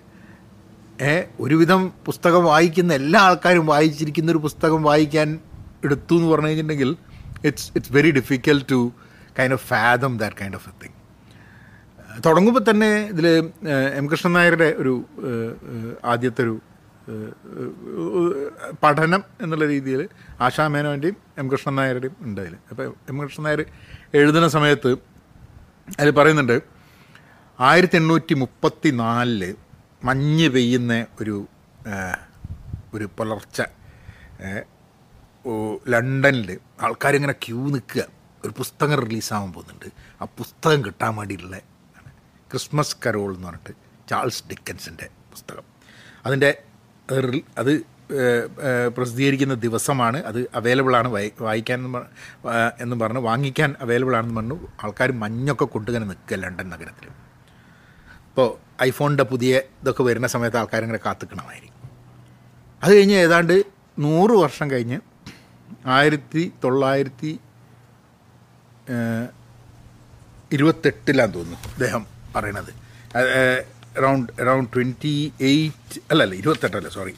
ഒരുവിധം 1.40 1.92
പുസ്തകം 2.06 2.44
വായിക്കുന്ന 2.44 2.94
എല്ലാ 2.94 3.21
ആൾക്കാരും 3.21 3.66
വായിച്ചിരിക്കുന്ന 3.66 4.33
ഒരു 4.33 4.38
പുസ്തകം 4.38 4.83
വായിക്കാൻ 4.83 5.38
എടുത്തു 5.85 6.14
എന്ന് 6.14 6.28
പറഞ്ഞു 6.28 6.47
കഴിഞ്ഞിട്ടുണ്ടെങ്കിൽ 6.47 6.97
it's 7.44 7.73
it's 7.76 7.92
very 7.92 8.11
difficult 8.11 8.68
to 8.71 8.92
kind 9.38 9.52
of 9.52 9.66
fathom 9.66 10.18
that 10.18 10.37
kind 10.37 10.54
of 10.54 10.68
a 10.68 10.73
thing 10.83 10.94
തുടങ്ങുമ്പോൾ 12.26 12.71
തന്നെ 12.71 12.90
ഇതിൽ 13.06 13.26
എം 13.94 14.09
കൃഷ്ണൻ 14.09 14.33
നായരുടെ 14.33 14.75
ഒരു 14.78 15.04
ആദ്യത്തെ 16.04 16.42
ഒരു 16.42 16.61
പഠനം 18.82 19.23
എന്നുള്ള 19.42 19.66
രീതിയിൽ 19.66 20.08
ആശാ 20.40 20.68
മേനോന്റെയും 20.68 21.16
എം 21.38 21.50
കൃഷ്ണൻ 21.50 21.76
നായരുടെയും 21.76 22.16
ഉണ്ട് 22.20 22.40
അപ്പോൾ 22.70 22.94
എം 23.08 23.23
കൃഷ്ണൻ 23.23 23.44
നായർ 23.44 23.64
എഴുതുന്ന 24.14 24.49
സമയത്ത് 24.49 24.96
അതിൽ 25.99 26.11
പറയുന്നുണ്ട് 26.11 26.62
ആയിരത്തി 27.61 27.96
എണ്ണൂറ്റി 27.96 28.34
മുപ്പത്തി 28.34 28.90
നാലിൽ 28.90 29.56
മഞ്ഞ് 30.04 30.49
പെയ്യുന്ന 30.49 31.06
ഒരു 31.20 31.46
ഒരു 32.94 33.08
പുലർച്ച 33.18 33.62
ലണ്ടനിൽ 35.88 36.58
ആൾക്കാരിങ്ങനെ 36.82 37.32
ക്യൂ 37.32 37.68
നിൽക്കുക. 37.68 38.02
ഒരു 38.44 38.52
പുസ്തകം 38.58 39.00
റിലീസാകാൻ 39.00 39.52
പോകുന്നുണ്ട്. 39.52 39.88
ആ 40.20 40.25
പുസ്തകം 40.25 40.84
കിട്ടാൻ 40.84 41.16
വേണ്ടിയിട്ടുള്ള 41.16 41.58
ക്രിസ്മസ് 42.50 42.96
കരോൾ 43.06 43.34
എന്ന് 43.34 43.49
പറഞ്ഞിട്ട് 43.49 43.73
ചാൾസ് 44.11 44.44
ഡിക്കൻസിന്റെ 44.50 45.08
പുസ്തകം. 45.32 45.64
അതിന്റെ 46.26 46.64
അത് 47.58 47.73
പ്രസിദ്ധീകരിക്കുന്ന 48.96 49.54
ദിവസമാണ്. 49.54 50.25
അത് 50.25 50.40
അവൈലബിൾ 50.54 50.96
ആണ്. 50.96 51.08
വായി 51.08 51.32
വായിക്കാൻ 51.40 51.78
എന്ന് 52.80 52.96
പറഞ്ഞ്. 53.00 53.18
വാങ്ങിക്കാൻ 53.18 53.75
അവൈലബിൾ 53.80 54.16
ആണെന്ന് 54.16 54.37
പറഞ്ഞു. 54.40 54.58
ആൾക്കാർ 54.84 55.12
മഞ്ഞൊക്കെ 55.12 55.64
കൊണ്ടുങ്ങനെ 55.64 56.04
നിൽക്കുക 56.04 56.37
ലണ്ടൻ 56.37 56.68
നഗരത്തിൽ 56.70 57.08
ഇപ്പോൾ 58.28 58.49
ഐഫോണിന്റെ 58.82 59.25
പുതിയ 59.25 59.56
ഇതൊക്കെ 59.82 60.02
വരുന്ന 60.02 60.26
സമയത്ത് 60.26 60.56
ആൾക്കാരിങ്ങനെ 60.56 61.00
കാത്തുക്കണമായിരിക്കും. 61.06 61.90
അത് 62.82 62.92
കഴിഞ്ഞ് 62.94 63.14
ഏതാണ്ട് 63.14 63.64
നൂറ് 63.99 64.30
വർഷം 64.30 64.70
കഴിഞ്ഞ് 64.70 64.99
ആയിരത്തി 65.87 66.52
തൊള്ളായിരത്തി 66.64 67.40
ഇരുപത്തെട്ടിലാന്ന് 70.52 71.34
തോന്നുന്നു 71.34 71.68
അദ്ദേഹം 71.68 72.06
പറയണത്. 72.37 72.73
അറൗണ്ട് 73.99 74.33
അറൗണ്ട് 74.41 74.71
ട്വന്റി 74.75 75.33
എയ്റ്റ് 75.41 76.01
അല്ല 76.11 76.23
അല്ല 76.23 76.35
ഇരുപത്തെട്ടല്ല 76.35 76.89
സോറി 76.89 77.15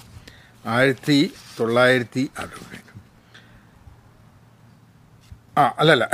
ആയിരത്തി 0.64 1.32
തൊള്ളായിരത്തി 1.60 2.22
ആ 5.58 5.74
അല്ലല്ല 5.78 6.04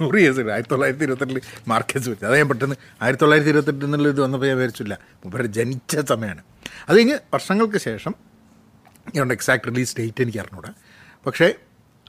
നൂറ് 0.00 0.18
ഇയേഴ്സ് 0.18 0.40
ഉണ്ട് 0.40 0.52
ആയിരത്തി 0.52 0.70
തൊള്ളായിരത്തി 0.70 1.04
ഇരുപത്തെട്ടിൽ 1.04 1.40
മാർക്കസ് 1.68 2.08
വെച്ചു. 2.10 2.26
അത് 2.26 2.36
ഞാൻ 2.36 2.48
പെട്ടെന്ന് 2.48 2.76
ആയിരത്തി 3.02 3.22
തൊള്ളായിരത്തി 3.22 3.50
ഇരുപത്തെട്ട് 3.50 3.84
എന്നുള്ള 3.84 4.08
ഇത് 4.08 4.20
വന്നപ്പോൾ 4.20 4.46
ഞാൻ 4.46 4.56
വിചാരിച്ചില്ല. 4.56 4.94
മുമ്പേ 5.24 5.46
ജനിച്ച 5.46 5.96
സമയമാണ് 6.12 6.42
അത് 6.88 6.96
കഴിഞ്ഞ് 6.96 7.16
വർഷങ്ങൾക്ക് 7.34 7.78
ശേഷം 7.78 8.14
ഞാൻ 9.16 9.32
എക്സാക്ട് 9.32 9.66
റിലീസ് 9.68 9.96
ഡേറ്റ് 9.98 10.22
എനിക്ക് 10.22 10.38
അറിഞ്ഞൂടാ. 10.38 10.72
പക്ഷേ 11.26 11.54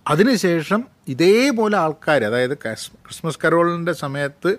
അതിനുശേഷം 0.07 0.87
ഇതേപോലെ 1.07 1.77
ആൾക്കാർ 1.77 2.23
അതായത് 2.23 2.57
ക്രിസ്മസ് 2.57 3.39
കരോളിന്റെ 3.45 3.93
സമയത്ത് 3.93 4.51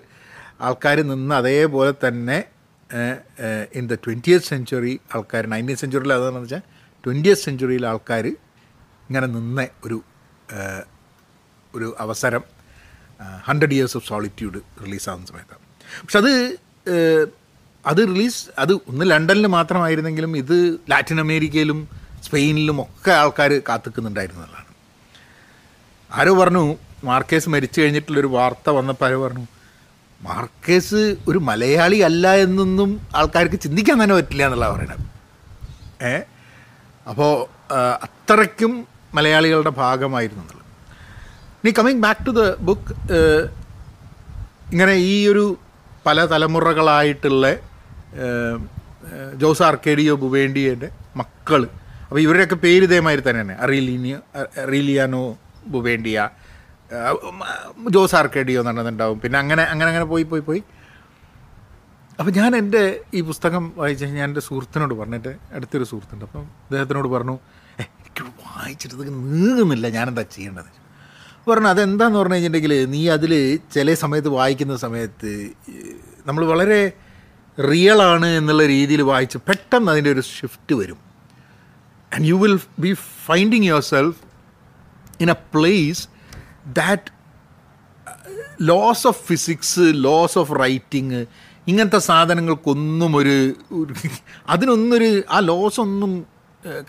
ആൾക്കാർ 0.61 0.97
നിന്ന് 1.01 1.35
അതേപോലെ 1.35 1.93
തന്നെ 2.07 2.37
ഇൻ 3.75 3.87
ദ 3.87 3.93
ട്വന്റിയത്ത് 3.93 4.45
സെഞ്ചുറി 4.45 4.99
ആൾക്കാർ 5.15 5.45
നയന്റീൻ 5.45 5.77
സെഞ്ചുറിയിൽ 5.77 6.13
അതെന്ന് 6.13 6.39
വെച്ചാൽ 6.39 6.59
ട്വന്റിയത്ത് 7.05 7.41
സെഞ്ചുറിയിൽ 7.41 7.87
ആൾക്കാർ 7.87 8.27
ഇങ്ങനെ 9.07 9.27
നിന്ന 9.27 9.67
ഒരു 9.85 10.01
ഒരു 11.75 11.95
അവസരം 11.99 12.43
ഹൺഡ്രഡ് 13.45 13.73
ഇയേഴ്സ് 13.73 13.97
ഓഫ് 13.97 14.07
സോളിറ്റ്യൂഡ് 14.07 14.59
റിലീസാകുന്ന 14.85 15.25
സമയത്താണ് 15.25 15.61
പക്ഷെ 16.01 16.17
അത് 16.19 16.31
അത് 17.85 17.97
റിലീസ് 17.97 18.49
അത് 18.57 18.73
ഒന്ന് 18.73 19.11
ലണ്ടനിൽ 19.11 19.47
മാത്രമായിരുന്നെങ്കിലും 19.47 20.37
ഇത് 20.37 20.79
ലാറ്റിൻ 20.91 21.19
അമേരിക്കയിലും 21.19 21.89
സ്പെയിനിലും 22.23 22.81
ഒക്കെ 22.81 23.11
ആൾക്കാർ 23.11 23.61
കാത്തുക്കുന്നുണ്ടായിരുന്നതാണ്. 23.69 24.69
ആരോ 26.11 26.33
പറഞ്ഞു 26.33 26.77
മാർക്കേസ് 27.03 27.49
മരിച്ചു 27.49 27.81
കഴിഞ്ഞിട്ടുള്ളൊരു 27.81 28.27
വാർത്ത 28.27 28.69
വന്നപ്പോൾ 28.69 29.05
ആരോ 29.05 29.27
പറഞ്ഞു 29.27 29.45
മാർക്കേസ് 30.23 31.01
ഒരു 31.27 31.39
മലയാളി 31.49 31.97
അല്ല 32.07 32.35
എന്നൊന്നും 32.45 32.89
ആൾക്കാർക്ക് 33.15 33.59
ചിന്തിക്കാൻ 33.59 33.97
തന്നെ 34.03 34.15
പറ്റില്ല 34.15 34.43
എന്നുള്ള 34.45 34.67
പറയണത് 34.73 35.03
ഏ? 36.05 36.13
അപ്പോൾ 37.07 37.31
അത്രയ്ക്കും 38.05 38.73
മലയാളികളുടെ 39.13 39.73
ഭാഗമായിരുന്നു 39.81 40.43
എന്നുള്ളത്. 40.43 40.59
ഇനി 41.61 41.71
coming 41.71 42.01
back 42.05 42.25
to 42.27 42.31
the 42.39 42.43
book 42.67 42.93
ഇങ്ങനെ 44.73 44.93
ഈ 45.09 45.27
ഒരു 45.27 45.45
പല 46.05 46.25
തലമുറകളായിട്ടുള്ള 46.25 47.45
ജോസ് 49.37 49.63
ആർക്കേഡിയോ 49.63 50.15
ബുവേണ്ടിയുടെ 50.15 50.87
മക്കൾ 51.17 51.61
അപ്പോൾ 52.07 52.19
ഇവരുടെയൊക്കെ 52.19 52.57
പേര് 52.65 52.83
ഇതേമാതിരി 52.83 53.23
തന്നെയാണ്. 53.27 53.53
അറീലിനിയ 53.63 54.15
അറീലിയാനോ 54.63 55.23
ബുവേണ്ടിയ 55.67 56.17
ജോസ് 57.89 58.15
ആർക്കേഡിയോ 58.15 58.61
നടന്നിട്ടുണ്ടാവും 58.61 59.19
പിന്നെ 59.19 59.39
അങ്ങനെ 59.39 59.63
അങ്ങനെ 59.63 59.89
അങ്ങനെ 59.89 60.05
പോയി 60.05 60.23
പോയി 60.23 60.41
പോയി. 60.41 60.61
അപ്പോൾ 62.19 62.31
ഞാൻ 62.31 62.55
എന്റെ 62.55 62.81
ഈ 63.13 63.21
പുസ്തകം 63.21 63.73
വായിച്ച 63.75 64.03
ഞാൻ 64.11 64.27
എന്റെ 64.27 64.39
സുഹൃത്തിനോട് 64.39 64.93
പറഞ്ഞിട്ട് 64.93 65.31
അടുത്തൊരു 65.53 65.83
സുഹൃത്തുണ്ട്. 65.83 66.25
അപ്പം 66.25 66.43
അദ്ദേഹത്തിനോട് 66.63 67.07
പറഞ്ഞു 67.07 67.35
"ഏ, 67.79 67.83
എനിക്ക് 67.99 68.23
വായിച്ചിട്ട് 68.43 68.95
നീങ്ങുന്നില്ല. 69.27 69.89
ഞാനെന്താ 69.89 70.21
ചെയ്യേണ്ടത്? 70.31 70.69
പറഞ്ഞു 71.47 71.67
അതെന്താന്ന് 71.67 72.19
പറഞ്ഞു 72.19 72.33
കഴിഞ്ഞിട്ടുണ്ടെങ്കിൽ 72.33 72.89
നീ 72.89 73.09
അതിൽ 73.09 73.31
ചില 73.73 73.93
സമയത്ത് 73.93 74.27
വായിക്കുന്ന 74.29 74.75
സമയത്ത് 74.75 75.31
നമ്മൾ 76.25 76.45
വളരെ 76.45 76.81
റിയലാണ് 77.57 78.25
എന്നുള്ള 78.37 78.65
രീതിയിൽ 78.65 79.01
വായിച്ച് 79.03 79.37
പെട്ടെന്ന് 79.47 79.91
അതിന്റെ 79.91 80.11
ഒരു 80.11 80.21
ഷിഫ്റ്റ് 80.31 80.75
വരും. 80.75 80.99
And 82.11 82.25
you 82.25 82.35
will 82.35 82.55
be 82.79 82.91
finding 83.25 83.63
yourself 83.91 84.19
in 85.21 85.31
a 85.31 85.37
place 85.53 86.03
that 86.65 87.23
laws 88.61 89.07
of 89.07 89.25
physics 89.25 89.79
laws 89.79 90.37
of 90.37 90.51
writing 90.59 91.25
ഇങ്ങനത്തെ 91.67 91.97
സാധനങ്ങൾക്കൊന്നും 91.97 93.15
ഒരു 93.15 93.55
അതിനൊന്നൊരു 94.47 95.23
ആ 95.29 95.39
ലോസ് 95.39 95.79
ഒന്നും 95.79 96.25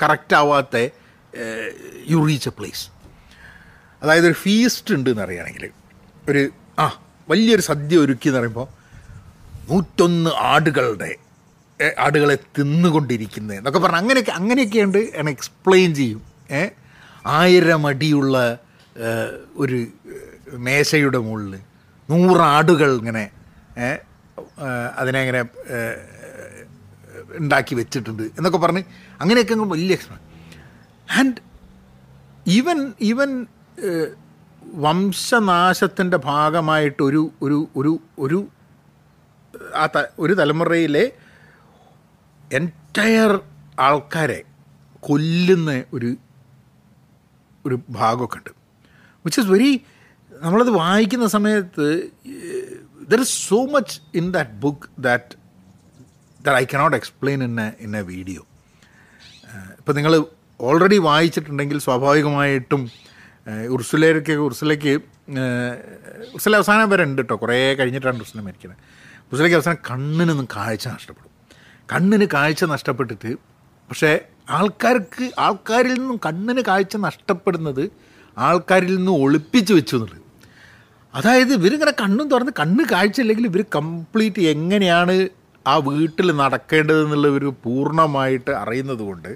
കറക്റ്റ് 0.02 0.36
ആവാത്ത 0.36 0.76
യു 2.08 2.26
റീച്ച് 2.26 2.48
എ 2.48 2.52
പ്ലേസ് 2.58 2.90
അതായത് 4.02 4.26
ഒരു 4.26 4.34
ഫീസ്റ്റ് 4.34 4.94
ഉണ്ട് 4.94 5.10
എന്ന് 5.10 5.22
അറിയുകയാണെങ്കിൽ 5.22 5.70
ഒരു 6.30 6.48
ആ 6.78 7.02
വലിയൊരു 7.28 7.62
സദ്യ 7.62 7.98
ഒരുക്കി 7.98 8.28
എന്ന് 8.28 8.38
പറയുമ്പോൾ 8.38 8.68
നൂറ്റൊന്ന് 9.70 10.30
ആടുകളുടെ 10.30 11.16
ആടുകളെ 11.98 12.38
തിന്നുകൊണ്ടിരിക്കുന്നത് 12.58 13.56
എന്നൊക്കെ 13.56 13.78
പറഞ്ഞാൽ 13.78 13.98
അങ്ങനെയൊക്കെ 13.98 14.30
അങ്ങനെയൊക്കെയുണ്ട് 14.30 14.98
എന്നെ 14.98 15.32
എക്സ്പ്ലെയിൻ 15.32 15.94
ചെയ്യും. 15.94 16.22
ഏ 16.50 16.68
ആയിരം 17.26 17.86
അടിയുള്ള 17.86 18.58
ഒരു 19.56 19.86
മേശയുടെ 20.58 21.18
മുകളിൽ 21.18 21.54
നൂറാടുകൾ 22.10 22.98
ഇങ്ങനെ 22.98 23.24
അതിനെ 24.96 25.20
ഇങ്ങനെ 25.20 25.42
ഉണ്ടാക്കി 27.38 27.74
വെച്ചിട്ടുണ്ട് 27.74 28.22
എന്നൊക്കെ 28.22 28.58
പറഞ്ഞ് 28.58 28.82
അങ്ങനെയൊക്കെ 29.20 29.54
അങ്ങ് 29.54 29.64
വലിയ 29.64 29.98
ആൻഡ് 31.18 31.40
ഈവൻ 32.46 32.92
ഈവൻ 33.00 33.46
വംശനാശത്തിന്റെ 34.74 36.16
ഭാഗമായിട്ട് 36.16 37.02
ഒരു 37.02 37.30
ഒരു 37.42 37.68
ഒരു 37.76 38.00
ഒരു 38.18 38.48
ആ 39.74 39.86
ത 39.86 40.04
ഒരു 40.18 40.34
തലമുറയിലെ 40.34 41.12
എന്റയർ 42.52 43.40
ആൾക്കാരെ 43.78 44.42
കൊല്ലുന്ന 45.00 45.84
ഒരു 45.92 46.16
ഒരു 47.66 47.78
ഭാഗമൊക്കെ 47.90 48.38
ഉണ്ട്. 48.38 48.63
വിച്ച് 49.24 49.40
ഇസ് 49.40 49.50
വെരി 49.50 49.70
നമ്മളത് 50.32 50.70
വായിക്കുന്ന 50.70 51.26
സമയത്ത് 51.26 51.86
there 53.08 53.20
is 53.20 53.48
so 53.48 53.66
much 53.66 54.00
in 54.14 54.32
that 54.32 54.50
book 54.60 54.88
that 55.00 55.34
that 56.40 56.58
I 56.58 56.64
cannot 56.74 56.96
explain 56.96 57.44
in 57.44 57.60
a 57.60 57.72
in 57.80 57.96
a 57.96 58.02
video 58.02 58.42
ഇപ്പം 59.78 59.96
നിങ്ങൾ 59.96 60.14
ഓൾറെഡി 60.60 60.98
വായിച്ചിട്ടുണ്ടെങ്കിൽ 60.98 61.78
സ്വാഭാവികമായിട്ടും 61.78 62.82
ഉർസുലേക്ക് 63.68 64.32
ഉർസുലയ്ക്ക് 64.32 64.92
ഉർസുല 66.34 66.56
അവസാനം 66.56 66.90
വരെ 66.90 67.04
ഉണ്ട് 67.04 67.22
കേട്ടോ 67.22 67.36
കുറേ 67.36 67.74
കഴിഞ്ഞിട്ടാണ് 67.74 68.18
ഉർസുല 68.18 68.40
മരിക്കുന്നത് 68.40 68.80
ഉർസുലയ്ക്ക് 69.22 69.56
അവസാനം 69.56 69.78
കണ്ണിനൊന്നും 69.90 70.48
കാഴ്ച 70.56 70.88
നഷ്ടപ്പെടും. 70.88 71.30
കണ്ണിന് 71.92 72.24
കാഴ്ച 72.34 72.64
നഷ്ടപ്പെട്ടിട്ട് 72.64 73.30
പക്ഷേ 73.88 74.10
ആൾക്കാർക്ക് 74.50 75.30
ആൾക്കാരിൽ 75.38 75.94
നിന്നും 75.94 76.20
കണ്ണിന് 76.26 76.60
കാഴ്ച 76.60 76.96
നഷ്ടപ്പെടുന്നത് 76.96 77.84
ആൾക്കാരിൽ 78.38 78.96
നിന്ന് 78.96 79.12
ഒളിപ്പിച്ച് 79.24 79.72
വെച്ചു 79.72 79.94
എന്നുള്ളത്. 79.96 80.20
അതായത് 81.14 81.52
ഇവരിങ്ങനെ 81.52 81.92
കണ്ണും 82.02 82.30
തുറന്ന് 82.30 82.52
കണ്ണ് 82.60 82.84
കാഴ്ചയില്ലെങ്കിൽ 82.92 83.44
ഇവർ 83.46 83.64
കംപ്ലീറ്റ് 83.76 84.40
എങ്ങനെയാണ് 84.40 85.28
ആ 85.66 85.76
വീട്ടിൽ 85.76 86.32
നടക്കേണ്ടതെന്നുള്ള 86.32 87.28
ഒരു 87.28 87.54
പൂർണമായിട്ട് 87.64 88.50
അറിയുന്നത് 88.50 89.02
കൊണ്ട് 89.08 89.30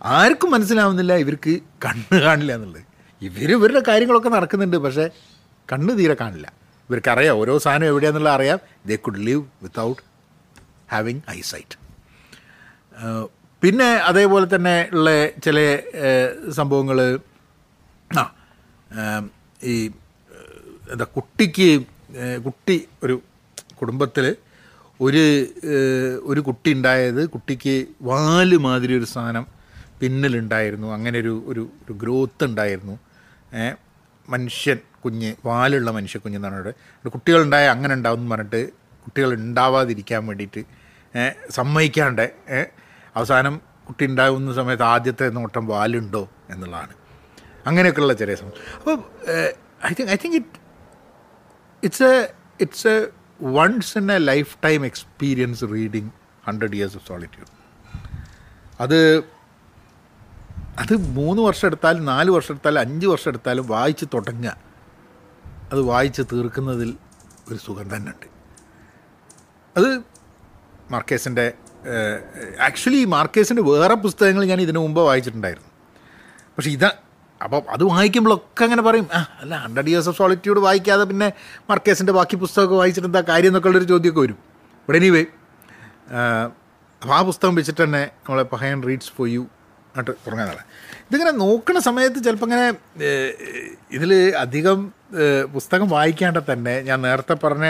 ആർക്കും 0.00 0.50
മനസ്സിലാവുന്നില്ല 0.50 1.12
ഇവർക്ക് 1.16 1.60
കണ്ണ് 1.84 2.16
കാണില്ല 2.24 2.52
എന്നുള്ളത്. 2.54 2.82
ഇവർ 3.22 3.50
ഇവരുടെ 3.52 3.82
കാര്യങ്ങളൊക്കെ 3.88 4.28
നടക്കുന്നുണ്ട് 4.28 4.76
പക്ഷേ 4.76 5.06
കണ്ണ് 5.72 5.98
തീരെ 5.98 6.16
കാണില്ല. 6.20 6.52
ഇവർക്കറിയാം 6.88 7.36
ഓരോ 7.40 7.58
സാധനം 7.58 7.86
എവിടെയാണെന്നുള്ള 7.86 8.30
അറിയാം. 8.30 8.58
They 8.86 8.96
could 8.96 9.20
live 9.26 9.44
without 9.62 10.02
having 10.92 11.22
eyesight 11.30 11.76
പിന്നെ 13.62 13.90
അതേപോലെ 14.10 14.46
തന്നെ 14.54 14.88
ഉള്ള 14.92 15.10
ചില 15.44 15.58
സംഭവങ്ങൾ 16.52 16.98
ആ 18.20 18.24
ഈ 19.72 19.74
എന്താ 20.92 21.06
കുട്ടിക്ക് 21.16 21.68
കുട്ടി 22.46 22.76
ഒരു 23.04 23.16
കുടുംബത്തിൽ 23.80 24.24
ഒരു 25.00 25.22
ഒരു 26.30 26.40
കുട്ടി 26.48 26.70
ഉണ്ടായത് 26.72 27.22
കുട്ടിക്ക് 27.34 27.74
വാൽ 28.08 28.50
മാതിരി 28.66 28.94
ഒരു 29.00 29.08
സാധനം 29.14 29.44
പിന്നിലുണ്ടായിരുന്നു. 30.00 30.88
അങ്ങനെ 30.96 31.16
ഒരു 31.18 31.34
ഒരു 31.50 31.62
ഒരു 31.84 31.94
ഗ്രോത്ത് 32.02 32.44
ഉണ്ടായിരുന്നു. 32.50 32.94
മനുഷ്യൻ 34.28 34.78
കുഞ്ഞ് 35.04 35.30
വാലുള്ള 35.48 35.90
മനുഷ്യ 35.90 36.18
കുഞ്ഞ് 36.24 36.38
എന്നാണ് 36.40 36.56
അവിടെ 36.58 36.72
കുട്ടികളുണ്ടായ 37.16 37.66
അങ്ങനെ 37.74 37.92
ഉണ്ടാവും 37.98 38.20
എന്ന് 38.20 38.32
പറഞ്ഞിട്ട് 38.34 38.62
കുട്ടികൾ 39.04 39.30
ഉണ്ടാവാതിരിക്കാൻ 39.38 40.22
വേണ്ടിയിട്ട് 40.26 40.62
സമ്മതിക്കാണ്ട് 41.58 42.26
അവസാനം 43.16 43.54
കുട്ടി 43.88 44.04
ഉണ്ടാകുന്ന 44.10 44.52
സമയത്ത് 44.60 44.86
ആദ്യത്തെ 44.94 45.26
നോട്ടം 45.38 45.64
വാലുണ്ടോ 45.72 46.22
എന്നുള്ളതാണ്. 46.52 46.94
അങ്ങനെയൊക്കെയുള്ള 47.66 48.14
ചെറിയ 48.14 48.34
സംഭവം 48.34 48.60
അപ്പോൾ 48.78 48.96
I 49.88 49.92
think 49.98 50.10
I 50.12 50.16
think 50.24 50.36
it 50.36 50.58
it's 51.82 52.04
a 52.04 52.14
it's 52.60 52.88
a 52.88 52.96
once 53.40 53.98
in 53.98 54.12
a 54.12 54.18
lifetime 54.64 54.86
experience 54.86 55.64
reading 55.64 56.10
hundred 56.48 56.76
years 56.76 56.96
of 56.96 57.06
solitude 57.08 57.50
അത് 58.80 58.98
അത് 60.78 60.94
മൂന്ന് 60.96 61.42
വർഷം 61.42 61.66
എടുത്താലും 61.66 62.04
നാല് 62.04 62.30
വർഷം 62.30 62.52
എടുത്താലും 62.54 62.80
അഞ്ച് 62.80 63.06
വർഷം 63.06 63.30
എടുത്താലും 63.30 63.66
വായിച്ച് 63.66 64.06
തുടങ്ങുക. 64.14 64.56
അത് 65.72 65.80
വായിച്ച് 65.80 66.22
തീർക്കുന്നതിൽ 66.32 66.90
ഒരു 67.48 67.58
സുഖം 67.66 67.96
തന്നെ 67.96 68.12
ഉണ്ട് 68.12 68.26
അത് 69.76 69.90
മാർക്കേസിന്റെ 70.90 71.54
ആക്ച്വലി 72.60 73.04
മാർക്കേസിന്റെ 73.04 73.62
വേറെ 73.62 73.94
പുസ്തകങ്ങൾ 73.94 74.44
ഞാൻ 74.44 74.60
ഇതിനു 74.60 74.78
മുമ്പ് 74.78 75.00
വായിച്ചിട്ടുണ്ടായിരുന്നു. 75.00 75.70
പക്ഷേ 76.56 76.70
ഇതാ 76.70 76.90
അപ്പോൾ 77.44 77.60
അത് 77.74 77.84
വായിക്കുമ്പോഴൊക്കെ 77.84 78.62
അങ്ങനെ 78.66 78.82
പറയും 78.82 79.06
ആ 79.18 79.20
അല്ല 79.42 79.54
ഹൺഡ്രഡ് 79.64 79.90
ഇയേഴ്സ് 79.92 80.08
ഓഫ് 80.08 80.18
സോളിറ്റ്യൂഡ് 80.18 80.60
വായിക്കാതെ 80.66 81.04
പിന്നെ 81.04 81.28
മർക്കേസിന്റെ 81.70 82.12
ബാക്കി 82.18 82.36
പുസ്തകമൊക്കെ 82.36 82.76
വായിച്ചിട്ട് 82.80 83.08
എന്താ 83.08 83.22
കാര്യം 83.28 83.50
എന്നൊക്കെ 83.50 83.68
ഉള്ളൊരു 83.68 83.88
ചോദ്യമൊക്കെ 83.92 84.20
വരും. 84.20 84.38
ഇവിടെ 84.82 84.98
എനിവേ 84.98 85.22
അപ്പോൾ 87.02 87.14
ആ 87.18 87.22
പുസ്തകം 87.22 87.54
വെച്ചിട്ട് 87.54 87.82
തന്നെ 87.84 88.02
നമ്മളെ 88.24 88.44
പഹയൻ 88.52 88.80
റീഡ്സ് 88.88 89.12
ഫോർ 89.16 89.26
യു 89.28 89.42
ആയിട്ട് 89.94 90.12
തുടങ്ങാനാണ് 90.24 90.62
ഇതിങ്ങനെ 91.06 91.32
നോക്കുന്ന 91.44 91.80
സമയത്ത് 91.86 92.18
ചിലപ്പോൾ 92.24 92.48
ഇങ്ങനെ 92.48 92.66
ഇതിൽ 93.90 94.12
അധികം 94.44 94.78
പുസ്തകം 95.54 95.88
വായിക്കാണ്ട 95.88 96.40
തന്നെ 96.50 96.74
ഞാൻ 96.88 96.98
നേരത്തെ 97.06 97.34
പറഞ്ഞ 97.44 97.66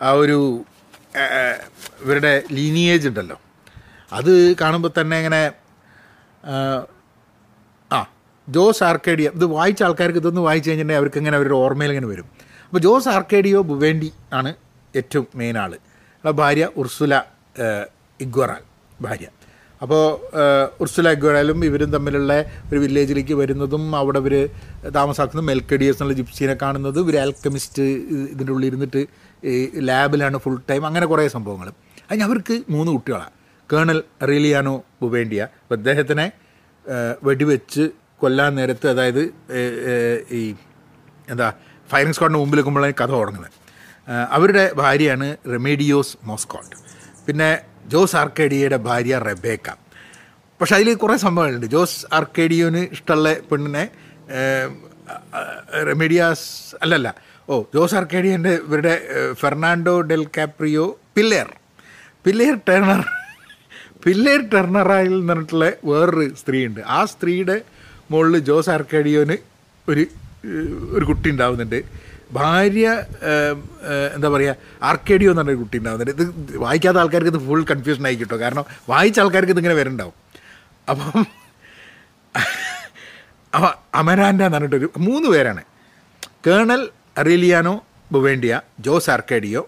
ആ 0.00 0.10
ഒരു 0.22 0.38
ഇവരുടെ 2.02 2.32
ലീനിയേജ് 2.56 3.08
ഉണ്ടല്ലോ. 3.08 3.36
അത് 4.12 4.32
കാണുമ്പോൾ 4.60 4.92
തന്നെ 5.00 5.16
ഇങ്ങനെ 5.18 5.42
ജോസ് 8.56 8.82
ആർക്കേഡിയ 8.90 9.28
ഇത് 9.38 9.46
വായിച്ച 9.56 9.82
ആൾക്കാർക്ക് 9.86 10.20
ഇതൊന്ന് 10.22 10.42
വായിച്ചു 10.48 10.68
കഴിഞ്ഞിട്ടുണ്ടെങ്കിൽ 10.68 11.02
അവർക്ക് 11.02 11.18
ഇങ്ങനെ 11.22 11.36
അവരുടെ 11.38 11.56
ഓർമ്മയിൽ 11.64 11.90
ഇങ്ങനെ 11.94 12.08
വരും. 12.12 12.26
അപ്പോൾ 12.68 12.80
ജോസ് 12.86 13.08
ആർക്കേഡിയോ 13.16 13.58
ബുവേണ്ടി 13.70 14.10
ആണ് 14.38 14.50
ഏറ്റവും 14.94 15.26
മെയിൻ 15.40 15.58
ആൾ 15.64 15.72
ഭാര്യ 16.24 16.64
ഉർസുല 16.82 17.14
ഇഗ്വറാൽ 18.20 18.62
ഭാര്യ. 19.00 19.26
അപ്പോൾ 19.82 20.02
ഉർസുല 20.82 21.08
ഇഗ്വറാലും 21.16 21.58
ഇവരും 21.68 21.90
തമ്മിലുള്ള 21.94 22.32
ഒരു 22.70 22.78
വില്ലേജിലേക്ക് 22.84 23.34
വരുന്നതും 23.40 23.82
അവിടെ 23.96 24.20
ഇവർ 24.22 24.34
താമസാക്കുന്നത് 24.96 25.46
മെൽക്കഡിയസ് 25.50 25.96
എന്നുള്ള 25.96 26.16
ജിപ്സീനെ 26.20 26.54
കാണുന്നത് 26.62 26.98
ഇവർ 27.04 27.16
ആൽക്കമിസ്റ്റ് 27.24 27.84
ഇതിന്റെ 28.32 28.52
ഉള്ളിൽ 28.54 28.68
ഇരുന്നിട്ട് 28.70 29.02
ഈ 29.42 29.84
ലാബിലാണ് 29.90 30.38
ഫുൾ 30.44 30.56
ടൈം 30.70 30.84
അങ്ങനെ 30.86 31.06
കുറേ 31.06 31.28
സംഭവങ്ങൾ 31.36 31.68
അതിന് 32.08 32.24
അവർക്ക് 32.28 32.56
മൂന്ന് 32.74 32.90
കുട്ടികളാണ് 32.96 33.34
കേണൽ 33.70 33.98
റിലിയാനോ 34.30 34.74
ബുവേണ്ടിയ 35.02 35.42
അപ്പോൾ 35.62 35.76
അദ്ദേഹത്തിനെ 35.78 36.26
വെടിവെച്ച് 37.22 37.84
കൊല്ലാൻ 38.20 38.52
നേരത്ത് 38.58 38.86
അതായത് 38.94 39.22
ഈ 40.38 40.42
എന്താ 41.32 41.48
ഫയറിംഗ് 41.90 42.16
സ്ക്വാഡിന് 42.16 42.38
മുമ്പിൽ 42.38 42.58
നിൽക്കുമ്പോഴാണ് 42.58 42.94
കഥ 43.00 43.12
തുടങ്ങുന്നത്. 43.20 43.52
അവരുടെ 44.36 44.64
ഭാര്യയാണ് 44.80 45.28
റെമേഡിയോസ് 45.52 46.16
മോസ്കോട്ട്. 46.28 46.76
പിന്നെ 47.26 47.50
ജോസ് 47.92 48.16
ആർക്കേഡിയയുടെ 48.16 48.78
ഭാര്യ 48.88 49.18
റെബേക്ക. 49.28 49.68
പക്ഷെ 50.60 50.74
അതിൽ 50.76 50.94
കുറേ 50.94 51.16
സംഭവങ്ങളുണ്ട്. 51.24 51.66
ജോസ് 51.74 51.98
ആർക്കേഡിയോന് 52.18 52.82
ഇഷ്ടമുള്ള 52.96 53.28
പെണ്ണിനെ 53.50 53.84
റെമേഡിയാസ് 55.90 56.46
അല്ലല്ല 56.82 57.08
ഓ 57.50 57.56
ജോസ് 57.74 57.94
ആർക്കേഡിയന്റെ 57.94 58.52
ഇവരുടെ 58.66 58.94
Fernando 59.40 59.94
del 60.10 60.24
Caprio 60.36 60.86
Pilar. 61.16 61.48
Pilar 62.24 62.56
Ternera 62.68 63.02
Pilar 64.04 64.40
ടെർണറായിൽ 64.52 65.14
നിന്നിട്ടുള്ള 65.20 65.66
വേറൊരു 65.90 66.26
സ്ത്രീയുണ്ട്. 66.40 66.80
ആ 66.96 66.98
സ്ത്രീയുടെ 67.12 67.56
മുകളിൽ 68.10 68.38
ജോസ് 68.38 68.70
ആർക്കാഡിയോന് 68.70 69.36
ഒരു 69.88 70.04
ഒരു 70.96 71.04
കുട്ടി 71.04 71.28
ഉണ്ടാവുന്നുണ്ട്. 71.30 71.78
ഭാര്യ 72.32 72.86
എന്താ 74.14 74.28
പറയുക 74.28 74.54
ആർക്കേഡിയോ 74.82 75.30
എന്ന് 75.30 75.42
പറഞ്ഞൊരു 75.42 75.58
കുട്ടി 75.58 75.78
ഉണ്ടാവുന്നുണ്ട്. 75.78 76.22
ഇത് 76.22 76.56
വായിക്കാത്ത 76.56 76.98
ആൾക്കാർക്ക് 76.98 77.30
ഇത് 77.34 77.40
ഫുൾ 77.46 77.62
കൺഫ്യൂഷൻ 77.64 78.06
ആയി 78.06 78.14
കിട്ടും. 78.14 78.40
കാരണം 78.40 78.64
വായിച്ച 78.88 79.20
ആൾക്കാർക്ക് 79.20 79.52
ഇതിങ്ങനെ 79.52 79.74
വരുന്നുണ്ടാവും 79.74 80.16
അപ്പം 80.88 81.26
അപ്പം 83.54 83.72
അമരാൻഡ 83.94 84.40
എന്ന് 84.42 84.56
പറഞ്ഞിട്ടൊരു 84.56 84.90
മൂന്ന് 84.98 85.28
പേരാണ്. 85.28 85.62
കേണൽ 86.46 86.90
അറിയിലിയാനോ 87.18 87.74
ബുവേണ്ടിയ 88.12 88.60
ജോസ് 88.80 89.10
ആർക്കേഡിയോ 89.10 89.62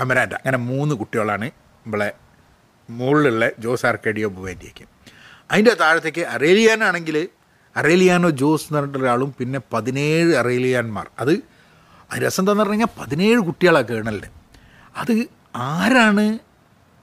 അമരാൻഡ 0.00 0.34
അങ്ങനെ 0.34 0.58
മൂന്ന് 0.70 0.94
കുട്ടികളാണ് 0.94 1.46
നമ്മളെ 1.84 2.10
മുകളിലുള്ള 2.88 3.50
ജോസ് 3.58 3.86
ആർക്കേഡിയോ 3.86 4.28
ബുവേണ്ടിയയ്ക്ക്. 4.28 4.84
അതിന്റെ 5.50 5.74
താഴത്തേക്ക് 5.74 6.20
അറേലിയാനാണെങ്കിൽ 6.20 7.16
അറേലിയാനോ 7.76 8.30
ജോസ് 8.30 8.64
എന്ന് 8.64 8.78
പറഞ്ഞിട്ട് 8.78 8.98
ഒരാളും 8.98 9.34
പിന്നെ 9.38 9.60
പതിനേഴ് 9.72 10.32
അറേലിയാന്മാർ. 10.34 11.06
അത് 11.18 11.32
രസം 12.18 12.40
എന്താണെന്ന് 12.42 12.62
പറഞ്ഞു 12.62 12.72
കഴിഞ്ഞാൽ 12.72 12.92
പതിനേഴ് 13.00 13.40
കുട്ടികളാണ് 13.40 13.88
കേണലിന്. 13.88 14.30
അത് 14.96 15.12
ആരാണ്? 15.56 16.38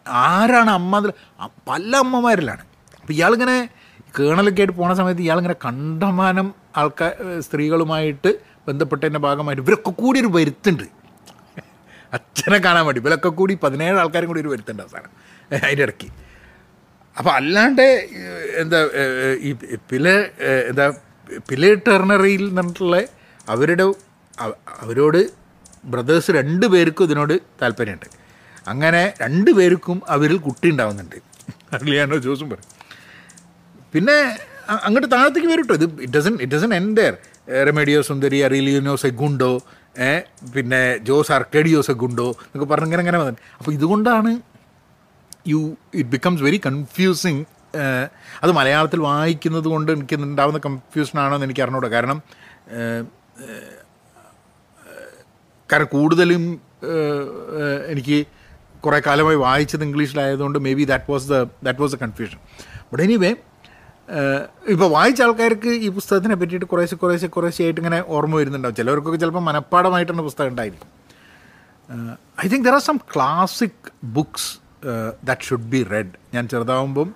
ആരാണ് 0.05 0.69
അമ്മ 0.69 0.99
പല 1.69 1.95
അമ്മമാരിലാണ്. 1.95 2.63
അപ്പോൾ 3.01 3.13
ഇയാളിങ്ങനെ 3.13 3.69
കേണലൊക്കെ 4.19 4.61
ആയിട്ട് 4.61 4.73
പോണ 4.73 4.93
സമയത്ത് 4.93 5.21
ഇയാളിങ്ങനെ 5.21 5.55
കണ്ടമാനം 5.65 6.47
ആൾക്കാർ 6.77 7.39
സ്ത്രീകളുമായിട്ട് 7.39 8.31
ബന്ധപ്പെട്ടതിന്റെ 8.67 9.19
ഭാഗമായിട്ട് 9.19 9.63
ഇവരൊക്കെ 9.63 9.91
കൂടി 9.91 10.19
ഒരു 10.19 10.27
വരുത്തുണ്ട്. 10.27 10.85
അച്ഛനെ 12.13 12.57
കാണാൻ 12.57 12.85
വേണ്ടി. 12.85 13.01
ഇവരൊക്കെ 13.01 13.29
കൂടി 13.29 13.53
പതിനേഴ് 13.63 13.97
ആൾക്കാരും 13.97 14.27
കൂടി 14.27 14.41
ഒരു 14.41 14.47
വരുത്തുണ്ട് 14.47 14.83
അവസാനം. 14.83 15.11
അതിന്റെ 15.53 15.83
ഇടയ്ക്ക്. 15.83 16.07
അപ്പോൾ 17.17 17.31
അല്ലാണ്ട് 17.35 17.85
എന്താ 18.57 18.79
ഈ 19.47 19.51
പിലെ 19.91 20.15
എന്താ 20.69 20.85
പിലെ 21.49 21.75
ടെർണറിയിൽ 21.87 22.43
നിന്നിട്ടുള്ള 22.49 22.97
അവരുടെ 23.49 23.85
അവ- 24.37 24.57
അവരോട് 24.79 25.19
ബ്രദേഴ്സ് 25.85 26.31
രണ്ട് 26.31 26.65
പേർക്കും 26.65 27.05
ഇതിനോട് 27.05 27.33
താല്പര്യമുണ്ട്. 27.61 28.07
അങ്ങനെ 28.67 29.13
രണ്ട് 29.21 29.51
പേർക്കും 29.51 30.01
അവരിൽ 30.07 30.37
കുട്ടി 30.37 30.69
ഉണ്ടാവുന്നുണ്ട്. 30.69 31.17
അർലിയാനോ 31.73 32.17
ജോസും 32.17 32.49
പറയും. 32.49 32.71
പിന്നെ 33.93 34.17
അങ്ങോട്ട് 34.85 35.11
താഴത്തേക്ക് 35.11 35.47
വരും 35.47 35.63
കേട്ടോ 35.63 35.75
ഇത് 35.75 36.01
it 36.01 36.13
doesn't 36.13 36.33
it 36.41 36.53
doesn't 36.55 36.73
end 36.73 36.95
there 36.95 37.13
Remedios 37.65 38.01
Sundari 38.01 38.37
Aureliano 38.37 38.95
Segundo 38.95 39.51
പിന്നെ 40.55 40.81
ജോസ് 41.01 41.31
അർക്കേഡിയോ 41.31 41.81
സെഗുണ്ടോ 41.81 42.27
എന്നൊക്കെ 42.39 42.73
പറഞ്ഞിങ്ങനെ 42.73 43.01
ഇങ്ങനെ 43.01 43.17
വന്നിട്ട്. 43.17 43.41
അപ്പോൾ 43.57 43.71
ഇതുകൊണ്ടാണ് 43.71 44.31
you 45.47 45.61
it 45.93 46.09
becomes 46.09 46.43
very 46.43 46.61
confusing 46.65 47.41
അത് 48.43 48.51
മലയാളത്തിൽ 48.51 48.99
വായിക്കുന്നത് 48.99 49.67
കൊണ്ട് 49.73 49.91
എനിക്ക് 49.91 50.15
ഉണ്ടാകുന്ന 50.15 50.59
കൺഫ്യൂഷനാണോ 50.65 51.35
എന്ന് 51.35 51.47
എനിക്ക് 51.47 51.63
അറിഞ്ഞൂടാ. 51.65 51.89
കാരണം 51.95 52.19
കാരണം 55.69 55.89
കൂടുതലും 55.95 56.43
എനിക്ക് 57.93 58.17
കുറേ 58.85 59.01
കാലമായി 59.07 59.35
വായിച്ചത് 59.35 59.83
ഇംഗ്ലീഷിലായതുകൊണ്ട് 59.83 60.59
maybe 60.73 60.83
that 60.83 61.11
was 61.11 61.27
the 61.31 61.37
that 61.65 61.81
was 61.81 61.95
a 61.95 61.99
confusion 62.03 62.39
but 62.89 63.03
anyway 63.03 63.31
ഇപ്പോൾ 64.73 64.89
വായിച്ച 64.91 65.21
ആൾക്കാർക്ക് 65.21 65.71
ഈ 65.85 65.87
പുസ്തകത്തിനെ 65.89 66.35
പറ്റിയിട്ട് 66.35 66.65
കുറേശ്ശെ 66.65 66.95
കുറേശ്ശെ 66.95 67.27
കുറേശ്ശെ 67.27 67.63
ആയിട്ട് 67.63 67.81
ഇങ്ങനെ 67.81 67.99
ഓർമ്മ 68.07 68.35
വരുന്നുണ്ടാവും. 68.35 68.75
ചിലവർക്കൊക്കെ 68.75 69.19
ചിലപ്പോൾ 69.19 69.39
മനഃപ്പാടമായിട്ടാണ് 69.39 70.21
പുസ്തകം 70.21 70.47
ഉണ്ടായിരിക്കും. 70.47 70.89
I 72.43 72.47
think 72.47 72.65
there 72.65 72.73
are 72.73 72.79
some 72.79 72.97
classic 73.15 73.89
books 74.17 74.49
that 75.27 75.41
should 75.41 75.67
be 75.73 75.83
read 75.83 76.13
ഞാൻ 76.33 76.47
ചെറുതാവുമ്പം 76.47 77.09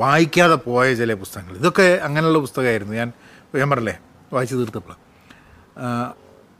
വായിക്കാതെ 0.00 0.54
പോയ 0.54 0.94
ചില 0.94 1.14
പുസ്തകങ്ങൾ. 1.14 1.54
ഇതൊക്കെ 1.56 1.88
അങ്ങനെയുള്ള 2.06 2.38
പുസ്തകമായിരുന്നു. 2.38 2.94
ഞാൻ 2.94 3.12
ഞാൻ 3.54 3.70
പറഞ്ഞല്ലേ 3.70 3.98
വായിച്ചു 4.32 4.56
തീർത്തപ്പോൾ 4.56 4.96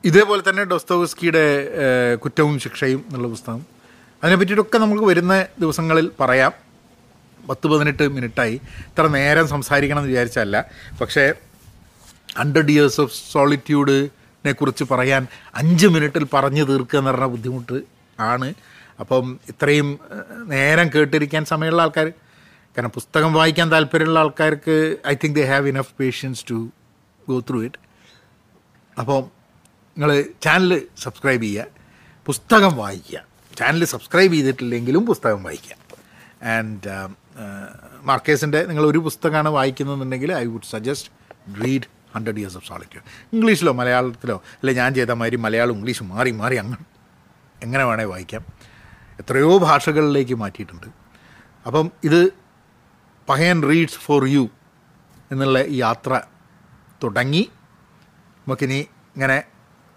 ഇതേപോലെ 0.04 0.42
തന്നെ 0.48 0.64
ഡോസ്തോവസ്കിയുടെ 0.64 1.44
കുറ്റവും 2.14 2.58
ശിക്ഷയും 2.58 3.00
എന്നുള്ള 3.08 3.28
പുസ്തകം. 3.28 3.66
അതിനെ 4.22 4.36
പറ്റിയിട്ടൊക്കെ 4.36 4.78
നമുക്ക് 4.78 5.02
വരുന്ന 5.02 5.46
ദിവസങ്ങളിൽ 5.60 6.10
പറയാം. 6.20 6.52
പത്ത് 7.48 7.66
പതിനെട്ട് 7.66 8.04
മിനിറ്റായി. 8.08 8.54
ഇത്ര 8.88 9.06
നേരം 9.06 9.48
സംസാരിക്കണം 9.48 9.98
എന്ന് 9.98 10.10
വിചാരിച്ചല്ല 10.10 10.64
പക്ഷേ 11.00 11.24
ഹൺഡ്രഡ് 12.38 12.70
ഇയേഴ്സ് 12.70 13.00
ഓഫ് 13.00 13.14
സോളിറ്റ്യൂഡിനെ 13.32 14.52
കുറിച്ച് 14.52 14.84
പറയാൻ 14.90 15.26
അഞ്ച് 15.54 15.86
മിനിറ്റിൽ 15.86 16.24
പറഞ്ഞു 16.34 16.64
തീർക്കുക 16.64 16.98
എന്ന് 16.98 17.10
പറഞ്ഞ 17.10 17.24
ബുദ്ധിമുട്ട് 17.24 17.82
ആണ്. 18.20 18.54
അപ്പം 19.00 19.40
ഇത്രയും 19.48 19.88
നേരം 20.46 20.88
കേട്ടിരിക്കാൻ 20.94 21.44
സമയമുള്ള 21.44 21.82
ആൾക്കാർ 21.82 22.12
കാരണം 22.76 22.90
പുസ്തകം 22.90 23.34
വായിക്കാൻ 23.34 23.72
താല്പര്യമുള്ള 23.72 24.18
ആൾക്കാർക്ക് 24.18 24.96
I 25.06 25.14
think 25.14 25.36
they 25.36 25.44
have 25.46 25.68
enough 25.68 25.94
patience 26.00 26.44
to 26.50 26.70
go 27.28 27.40
through 27.40 27.62
it. 27.62 27.78
അപ്പോൾ 28.98 29.22
നിങ്ങൾ 29.98 30.24
ചാനൽ 30.42 30.82
സബ്സ്ക്രൈബ് 30.98 31.42
ചെയ്യുക. 31.42 31.66
പുസ്തകം 32.26 32.76
വായിക്കുക. 32.76 33.24
ചാനൽ 33.56 33.84
സബ്സ്ക്രൈബ് 33.84 34.32
ചെയ്തിട്ടില്ലെങ്കിലും 34.32 35.06
പുസ്തകം 35.06 35.42
വായിക്കുക. 35.42 35.76
ആൻഡ് 36.46 37.08
മാർക്കേഴ്സിന്റെ 38.02 38.64
നിങ്ങൾ 38.64 38.86
ഒരു 38.86 38.98
പുസ്തകമാണ് 38.98 39.48
വായിക്കുന്നതെന്നുണ്ടെങ്കിൽ 39.48 40.32
I 40.32 40.46
would 40.46 40.70
suggest 40.70 41.10
read 41.64 41.88
hundred 42.14 42.36
years 42.36 42.56
of 42.56 42.68
solitude 42.68 43.06
ഇംഗ്ലീഷിലോ 43.32 43.72
മലയാളത്തിലോ 43.72 44.36
അല്ലെ 44.36 44.74
ഞാൻ 44.74 44.94
ചെയ്ത 44.94 45.10
മാതിരി 45.10 45.36
മലയാളം 45.36 45.74
ഇംഗ്ലീഷ് 45.74 46.02
മാറി 46.02 46.30
മാറി 46.30 46.56
അങ്ങ് 46.56 46.76
എങ്ങനെ 47.62 47.84
വേണേൽ 47.84 48.04
വായിക്കാം. 48.04 48.44
എത്രയോ 49.18 49.58
ഭാഷകളിലേക്ക് 49.58 50.34
മാറ്റിയിട്ടുണ്ട്. 50.34 50.86
അപ്പം 51.66 51.92
ഇത് 52.04 52.45
പഹയൻ 53.28 53.62
റീഡ്സ് 53.62 53.98
ഫോർ 53.98 54.24
യു 54.26 54.48
എന്നുള്ള 55.32 55.64
യാത്ര 55.68 56.20
തുടങ്ങി. 57.02 57.50
നമുക്കിനി 58.46 58.80
ഇങ്ങനെ 59.14 59.42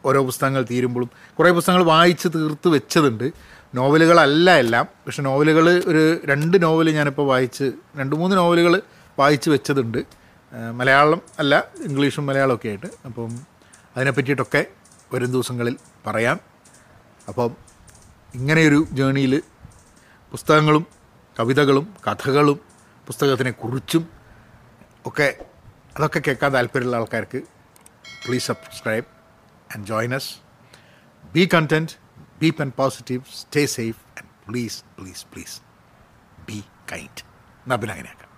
ഓരോ 0.06 0.26
പുസ്തകങ്ങൾ 0.26 0.66
തീരുമ്പോഴും 0.72 1.10
കുറേ 1.40 1.52
പുസ്തകങ്ങൾ 1.52 1.84
വായിച്ച് 1.84 2.28
തീർത്ത് 2.36 2.68
വെച്ചതുണ്ട്. 2.68 3.34
നോവലുകളല്ല 3.76 4.52
എല്ലാം. 4.52 4.88
പക്ഷെ 5.06 5.22
നോവലുകൾ 5.22 5.84
ഒരു 5.88 6.20
രണ്ട് 6.26 6.64
നോവൽ 6.64 6.90
ഞാനിപ്പോൾ 6.90 7.28
വായിച്ച് 7.28 7.72
രണ്ട് 7.98 8.16
മൂന്ന് 8.16 8.38
നോവലുകൾ 8.38 8.82
വായിച്ച് 9.20 9.50
വെച്ചതുണ്ട്. 9.50 9.98
മലയാളം 10.74 11.22
അല്ല 11.40 11.64
ഇംഗ്ലീഷും 11.84 12.26
മലയാളം 12.26 12.56
ഒക്കെ 12.56 12.68
ആയിട്ട്. 12.68 12.88
അപ്പം 13.06 13.40
അതിനെ 13.96 14.12
പറ്റിയിട്ടൊക്കെ 14.12 14.66
വരും 15.14 15.32
ദിവസങ്ങളിൽ 15.32 15.78
പറയാം. 16.08 16.40
അപ്പം 17.28 17.52
ഇങ്ങനെയൊരു 18.36 18.88
ജേണിയിൽ 18.92 19.42
പുസ്തകങ്ങളും 20.32 20.86
കവിതകളും 21.40 21.94
കഥകളും 22.08 22.69
പുസ്തകത്തിനെ 23.10 23.52
കുറിച്ചും 23.52 24.04
ഒക്കെ 25.06 25.28
അതൊക്കെ 25.96 26.20
കേൾക്കാൻ 26.20 26.52
താല്പര്യമുള്ള 26.54 26.96
ആൾക്കാർക്ക് 26.96 27.40
please 28.26 28.46
subscribe 28.52 29.08
and 29.72 29.86
join 29.86 30.14
us. 30.14 30.26
Be 31.34 31.44
content, 31.48 31.90
be 32.42 32.52
pen 32.52 32.72
positive, 32.72 33.24
stay 33.44 33.66
safe, 33.78 34.00
and 34.18 34.28
please, 34.48 34.78
please, 34.98 35.22
please 35.34 35.56
be 36.48 36.60
kind. 36.92 37.18
നബിനങ്ങനെയാക്കാം 37.68 38.29